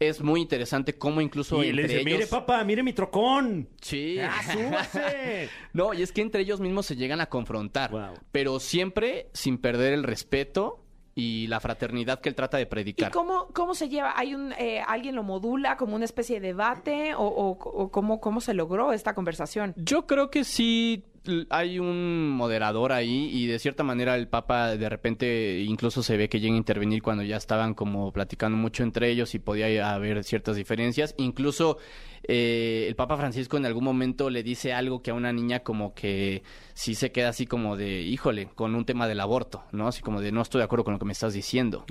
[0.00, 2.30] es muy interesante cómo incluso Y le entre dice, mire ellos...
[2.30, 3.68] papá, mire mi trocón.
[3.80, 4.18] Sí.
[4.20, 5.48] ¡Ah, súbase!
[5.72, 8.14] No, y es que entre ellos mismos se llegan a confrontar, Wow.
[8.32, 10.84] pero siempre sin perder el respeto
[11.14, 13.10] y la fraternidad que él trata de ¿Y predicar.
[13.10, 14.12] cómo, cómo se lleva?
[14.16, 18.20] ¿Hay un eh, alguien lo modula como una especie de debate o, o- o cómo,
[18.20, 19.74] cómo se logró esta conversación?
[19.76, 21.04] Yo creo que sí
[21.50, 26.28] hay un moderador ahí y de cierta manera el Papa de repente incluso se ve
[26.28, 30.24] que llega a intervenir cuando ya estaban como platicando mucho entre ellos y podía haber
[30.24, 31.14] ciertas diferencias.
[31.18, 31.78] Incluso
[32.22, 35.94] eh, el Papa Francisco en algún momento le dice algo que a una niña como
[35.94, 36.42] que
[36.74, 39.88] sí se queda así como de, híjole, con un tema del aborto, ¿no?
[39.88, 41.84] Así como de no estoy de acuerdo con lo que me estás diciendo.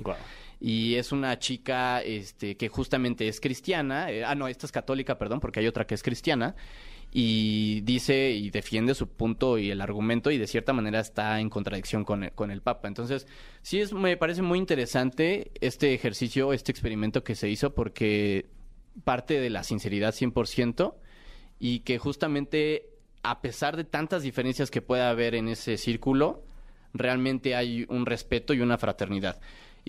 [0.60, 4.10] Y es una chica este, que justamente es cristiana.
[4.10, 6.56] eh, ah, no, esta es católica, perdón, porque hay otra que es cristiana.
[7.10, 11.48] Y dice y defiende su punto y el argumento y de cierta manera está en
[11.48, 12.88] contradicción con el, con el Papa.
[12.88, 13.26] Entonces,
[13.62, 18.46] sí es, me parece muy interesante este ejercicio, este experimento que se hizo porque
[19.04, 20.94] parte de la sinceridad 100%
[21.58, 22.90] y que justamente
[23.22, 26.44] a pesar de tantas diferencias que pueda haber en ese círculo,
[26.92, 29.40] realmente hay un respeto y una fraternidad.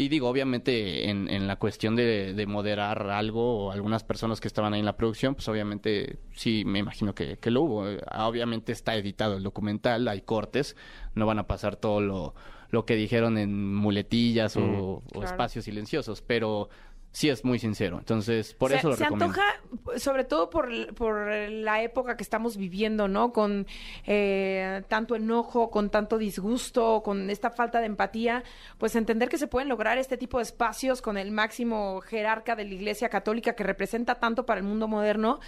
[0.01, 4.47] Y digo, obviamente, en, en la cuestión de, de moderar algo o algunas personas que
[4.47, 7.85] estaban ahí en la producción, pues obviamente sí, me imagino que, que lo hubo.
[7.89, 10.77] Eh, Obviamente está editado el documental, hay cortes,
[11.15, 12.33] no van a pasar todo lo,
[12.69, 15.25] lo que dijeron en muletillas o, o Claro.
[15.25, 16.69] espacios silenciosos, pero
[17.11, 17.97] sí es muy sincero.
[17.99, 19.25] Entonces, por se, eso lo se recomiendo.
[19.41, 23.33] antoja, sobre todo por, por la época que estamos viviendo, ¿no?
[23.33, 23.65] Con
[24.05, 28.43] eh, tanto enojo, con tanto disgusto, con esta falta de empatía,
[28.77, 32.65] pues entender que se pueden lograr este tipo de espacios con el máximo jerarca de
[32.65, 35.39] la Iglesia Católica que representa tanto para el mundo moderno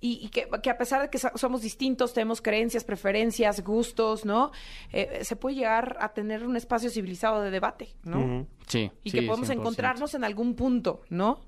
[0.00, 4.24] y, y que, que a pesar de que so- somos distintos, tenemos creencias, preferencias, gustos,
[4.24, 4.50] ¿no?
[4.92, 8.46] Eh, se puede llegar a tener un espacio civilizado de debate, ¿no?
[8.66, 9.52] Sí, Y sí, que podemos 100%.
[9.60, 11.40] encontrarnos en algún punto, ¿no?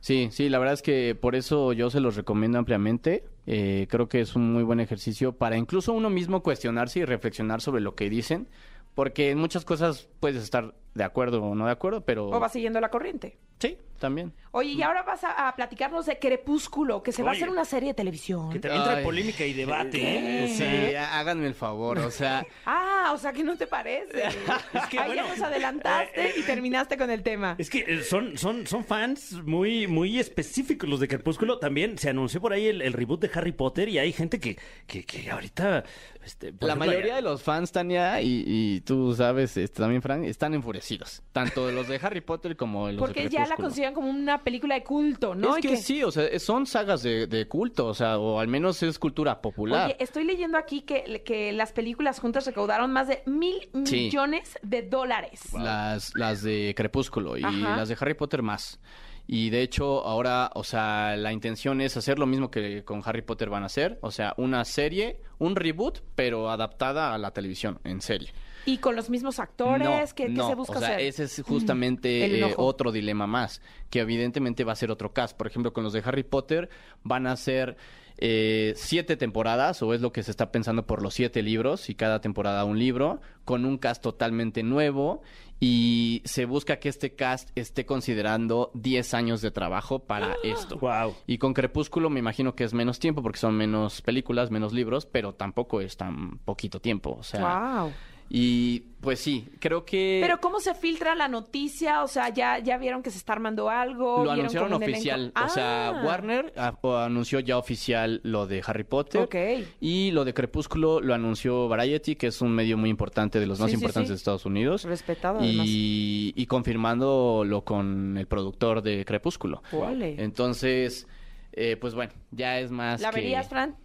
[0.00, 3.24] Sí, sí, la verdad es que por eso yo se los recomiendo ampliamente.
[3.46, 7.60] Eh, creo que es un muy buen ejercicio para incluso uno mismo cuestionarse y reflexionar
[7.60, 8.48] sobre lo que dicen,
[8.94, 12.48] porque en muchas cosas puedes estar de acuerdo o no de acuerdo, pero O va
[12.48, 13.36] siguiendo la corriente.
[13.58, 14.32] sí, también.
[14.50, 17.38] Oye, y ahora vas a, a platicarnos de Crepúsculo, que se va a Oye.
[17.40, 18.50] hacer una serie de televisión.
[18.52, 19.04] Que también trae Ay.
[19.04, 20.44] polémica y debate, ¿eh?
[20.44, 24.12] O Sí, há- háganme el favor, o sea, Ah, o sea, que no te parece.
[24.90, 27.54] que, Ahí bueno, ya nos adelantaste y terminaste con el tema.
[27.56, 31.58] Es que eh, son, son, son fans muy, muy específicos los de Crepúsculo.
[31.58, 34.58] También se anunció por ahí el, el reboot de Harry Potter y hay gente que,
[34.86, 35.84] que, que ahorita...
[36.24, 39.80] este, por La ejemplo, mayoría ya- de los fans, Tania, y, y tú sabes este,
[39.80, 40.52] también, Frank, están
[40.84, 41.22] enfurecidos.
[41.32, 43.68] Tanto los de Harry Potter como los Porque de ya la Crepúsculo.
[43.68, 45.56] consideran como una película de culto, ¿no?
[45.56, 48.48] Es Y que, sí, o sea, son sagas de, de culto, o sea, o al
[48.48, 49.86] menos es cultura popular.
[49.86, 53.54] Oye, estoy leyendo aquí que, que las películas juntas recaudaron más de mil
[53.84, 53.96] Sí.
[54.04, 55.40] millones de dólares.
[55.54, 57.76] las, las de Crepúsculo y Ajá.
[57.76, 58.78] las de Harry Potter más.
[59.26, 63.22] Y de hecho, ahora, o sea, la intención es hacer lo mismo que con Harry
[63.22, 63.98] Potter van a hacer.
[64.02, 68.28] O sea, una serie, un reboot, pero adaptada a la televisión, en serie.
[68.66, 71.00] Y con los mismos actores, ¿qué, qué no, se busca o sea, hacer?
[71.00, 73.60] ese es justamente El eh, otro dilema más,
[73.90, 75.36] que evidentemente va a ser otro cast.
[75.36, 76.68] Por ejemplo, con los de Harry Potter
[77.02, 77.76] van a ser
[78.18, 81.94] eh, siete temporadas, o es lo que se está pensando por los siete libros, y
[81.94, 85.22] cada temporada un libro, con un cast totalmente nuevo,
[85.58, 90.78] y se busca que este cast esté considerando 10 años de trabajo para esto.
[90.78, 91.14] Guau.
[91.26, 95.06] Y con Crepúsculo me imagino que es menos tiempo, porque son menos películas, menos libros,
[95.06, 97.80] pero tampoco es tan poquito tiempo, o sea...
[97.80, 97.92] Wow.
[98.30, 100.18] Y pues sí, creo que...
[100.22, 102.02] Pero ¿cómo se filtra la noticia?
[102.02, 104.16] O sea, ya, ya vieron que se está armando algo.
[104.16, 105.32] Lo ¿Vieron anunciaron oficial.
[105.44, 106.02] O sea, Ah.
[106.04, 109.20] Warner ah, anunció ya oficial lo de Harry Potter.
[109.22, 109.36] Ok.
[109.80, 113.60] Y lo de Crepúsculo lo anunció Variety, que es un medio muy importante, de los
[113.60, 114.12] más Sí, importantes sí.
[114.14, 114.84] de Estados Unidos.
[114.84, 115.66] Respetado, además.
[115.68, 119.62] Y, y confirmándolo con el productor de Crepúsculo.
[119.70, 120.16] Órale.
[120.22, 121.06] Entonces,
[121.52, 123.00] eh, pues bueno, ya es más.
[123.02, 123.76] ¿La que- verías, Fran?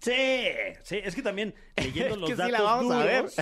[0.00, 0.12] Sí,
[0.82, 3.22] sí, es que también leyendo los que sí datos la vamos a ver.
[3.22, 3.38] duros,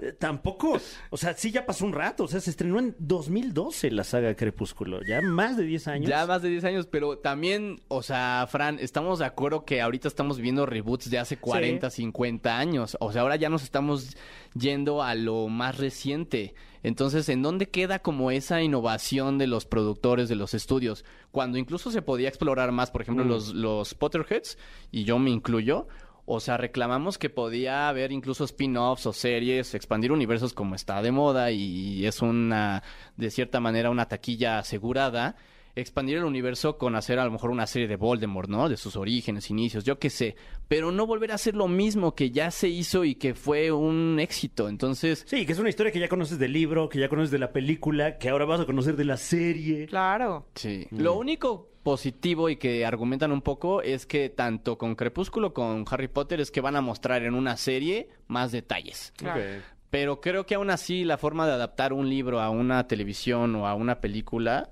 [0.00, 0.80] eh, tampoco,
[1.10, 4.34] o sea, sí ya pasó un rato, o sea, se estrenó en 2012 la saga
[4.34, 6.10] Crepúsculo, ya más de 10 años.
[6.10, 10.08] Ya más de 10 años, pero también, o sea, Fran, estamos de acuerdo que ahorita
[10.08, 12.96] estamos viendo reboots de hace 40, 50 años.
[12.98, 14.16] O sea, ahora ya nos estamos
[14.54, 16.54] yendo a lo más reciente.
[16.82, 21.04] Entonces, ¿en dónde queda como esa innovación de los productores, de los estudios?
[21.30, 24.58] Cuando incluso se podía explorar más, por ejemplo, los, los Potterheads,
[24.90, 25.86] y yo me incluyo,
[26.24, 31.12] o sea, reclamamos que podía haber incluso spin-offs o series, expandir universos como está de
[31.12, 32.82] moda y es una,
[33.16, 35.36] de cierta manera, una taquilla asegurada.
[35.74, 38.68] Expandir el universo con hacer a lo mejor una serie de Voldemort, ¿no?
[38.68, 40.36] De sus orígenes, inicios, yo qué sé.
[40.68, 44.18] Pero no volver a hacer lo mismo que ya se hizo y que fue un
[44.20, 44.68] éxito.
[44.68, 47.38] Entonces, Sí, que es una historia que ya conoces del libro, que ya conoces de
[47.38, 49.86] la película, que ahora vas a conocer de la serie.
[49.86, 50.46] Claro.
[50.54, 50.86] Sí.
[50.90, 55.84] Lo único positivo y que argumentan un poco es que tanto con Crepúsculo como con
[55.90, 59.12] Harry Potter es que van a mostrar en una serie más detalles.
[59.16, 59.42] Claro.
[59.90, 63.66] Pero creo que aún así la forma de adaptar un libro a una televisión o
[63.66, 64.70] a una película,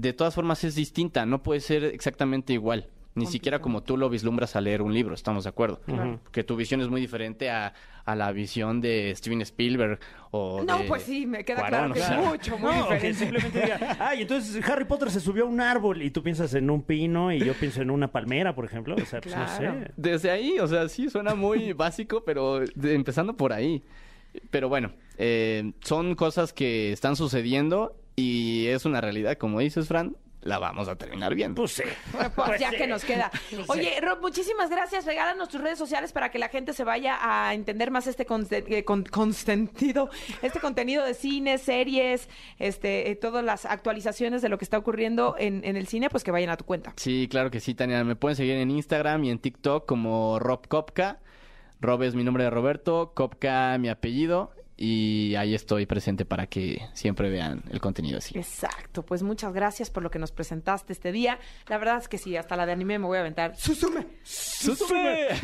[0.00, 2.88] de todas formas es distinta, no puede ser exactamente igual.
[3.14, 5.80] Ni siquiera como tú lo vislumbras al leer un libro, estamos de acuerdo.
[6.30, 7.74] Que tu visión es muy diferente a,
[8.04, 9.98] a la visión de Steven Spielberg
[10.30, 12.18] o No, de pues sí, me queda Cuarón, claro que o es sea.
[12.20, 13.18] mucho, muy No, que diferente.
[13.18, 16.70] simplemente diga, ay, entonces Harry Potter se subió a un árbol y tú piensas en
[16.70, 18.94] un pino y yo pienso en una palmera, por ejemplo.
[18.94, 19.80] O sea, pues no Claro.
[19.80, 19.90] sé.
[19.96, 23.82] Desde ahí, o sea, sí, suena muy básico, pero de- empezando por ahí.
[24.50, 30.16] Pero bueno, eh, son cosas que están sucediendo y es una realidad, como dices, Fran,
[30.40, 31.62] la vamos a terminar viendo.
[31.62, 31.82] Pues sí.
[32.34, 32.76] Pues ya sí.
[32.76, 33.30] que nos queda.
[33.68, 35.04] Oye, Rob, muchísimas gracias.
[35.04, 38.84] Regálanos tus redes sociales para que la gente se vaya a entender más este eh,
[38.84, 40.10] con- consentido,
[40.42, 45.34] este contenido de cine, series, este, eh, todas las actualizaciones de lo que está ocurriendo
[45.38, 46.92] en, en el cine, pues que vayan a tu cuenta.
[46.96, 48.02] Sí, claro que sí, Tania.
[48.04, 51.20] Me pueden seguir en Instagram y en TikTok como Rob Kopka.
[51.80, 54.52] Rob es mi nombre de Roberto, Kopka mi apellido.
[54.80, 58.38] Y ahí estoy presente para que siempre vean el contenido así.
[58.38, 61.40] Exacto, pues muchas gracias por lo que nos presentaste este día.
[61.66, 63.56] La verdad es que sí, hasta la de anime me voy a aventar.
[63.56, 64.06] ¡Susume!
[64.22, 65.28] ¡Susume!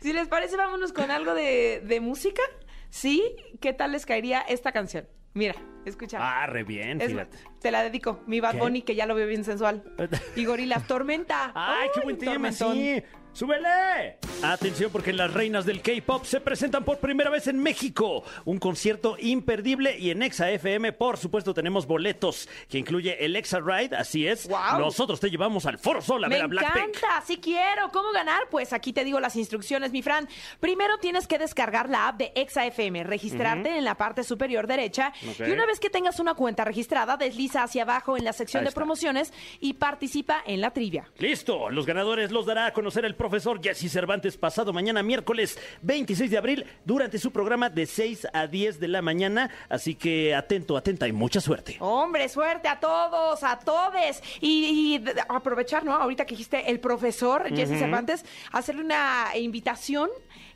[0.00, 2.42] Si les parece, vámonos con algo de, de música.
[2.90, 3.22] ¿Sí?
[3.60, 5.08] ¿Qué tal les caería esta canción?
[5.34, 5.54] Mira,
[5.84, 6.18] escucha.
[6.20, 7.36] Ah, re bien, Es- fíjate.
[7.60, 8.20] te la dedico.
[8.26, 8.58] Mi Bad ¿Qué?
[8.58, 9.82] Bunny, que ya lo veo bien sensual.
[10.36, 11.52] Y Gorilas, Tormenta.
[11.54, 12.52] ¡Ay, qué buen tema!
[12.52, 13.02] Sí.
[13.36, 14.16] ¡Súbele!
[14.42, 18.24] Atención porque las reinas del K-pop se presentan por primera vez en México.
[18.46, 23.60] Un concierto imperdible y en Exa FM, por supuesto, tenemos boletos que incluye el Exa
[23.60, 23.94] Ride.
[23.94, 24.48] Así es.
[24.48, 24.80] ¡Guau!
[24.80, 26.76] Nosotros te llevamos al Foro Sol a Me ver a Blackpink.
[26.96, 27.90] encanta, sí quiero.
[27.92, 28.40] ¿Cómo ganar?
[28.50, 30.26] Pues aquí te digo las instrucciones, mi Fran.
[30.58, 35.12] Primero tienes que descargar la app de ExaFM, registrarte en la parte superior derecha
[35.46, 38.64] y una vez que tengas una cuenta registrada, desliza hacia abajo en la sección Ahí
[38.64, 38.80] de está.
[38.80, 41.10] promociones y participa en la trivia.
[41.18, 46.30] Listo, los ganadores los dará a conocer el profesor Jesse Cervantes pasado mañana miércoles 26
[46.30, 49.50] de abril durante su programa de 6 a 10 de la mañana.
[49.68, 51.76] Así que atento, atenta y mucha suerte.
[51.80, 54.22] Hombre, suerte a todos, a todes.
[54.40, 55.96] Y, aprovechar, ¿no?
[55.96, 60.08] Ahorita que dijiste el profesor Jesse Cervantes, hacerle una invitación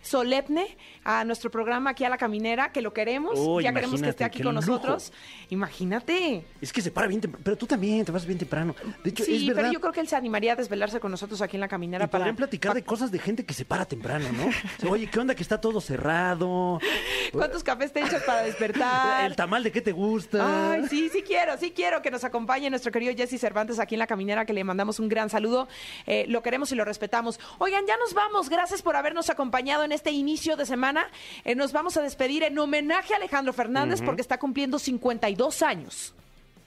[0.02, 4.24] solemne a nuestro programa aquí a La Caminera, que lo queremos, ya queremos que esté
[4.24, 4.66] aquí con lujo.
[4.66, 5.12] nosotros.
[5.50, 6.44] Imagínate.
[6.60, 7.42] Es que se para bien temprano.
[7.44, 8.74] Pero tú también te vas bien temprano.
[9.04, 9.62] De hecho, es Sí, verdad.
[9.62, 12.04] pero yo creo que él se animaría a desvelarse con nosotros aquí en La Caminera
[12.04, 12.22] Y para...
[12.24, 14.90] podrían platicar de cosas de gente que se para temprano, ¿no?
[14.90, 16.80] Oye, ¿qué onda que está todo cerrado?
[17.32, 19.24] ¿Cuántos cafés te echas para despertar?
[19.26, 20.72] ¿El tamal de qué te gusta?
[20.72, 24.00] Ay, sí, sí quiero, sí quiero que nos acompañe nuestro querido Jesse Cervantes aquí en
[24.00, 25.68] La Caminera, que le mandamos un gran saludo.
[26.06, 27.38] Eh, lo queremos y lo respetamos.
[27.58, 28.48] Oigan, ya nos vamos.
[28.48, 31.08] Gracias por habernos acompañado en este inicio de semana.
[31.44, 36.14] Eh, nos vamos a despedir en homenaje a Alejandro Fernández porque está cumpliendo 52 años.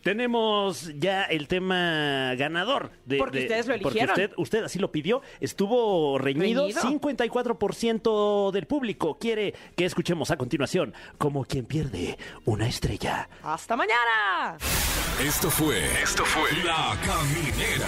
[0.04, 2.92] Tenemos ya el tema ganador.
[3.06, 4.12] De, Porque de- ustedes lo porque eligieron.
[4.12, 5.22] usted, usted así lo pidió.
[5.40, 6.64] Estuvo reñido.
[6.64, 6.82] Reñido.
[6.82, 13.30] 54% del público quiere que escuchemos a continuación como quien pierde una estrella.
[13.44, 14.58] ¡Hasta mañana!
[15.26, 15.86] Esto fue.
[16.02, 16.52] Esto fue.
[16.66, 17.88] La Caminera.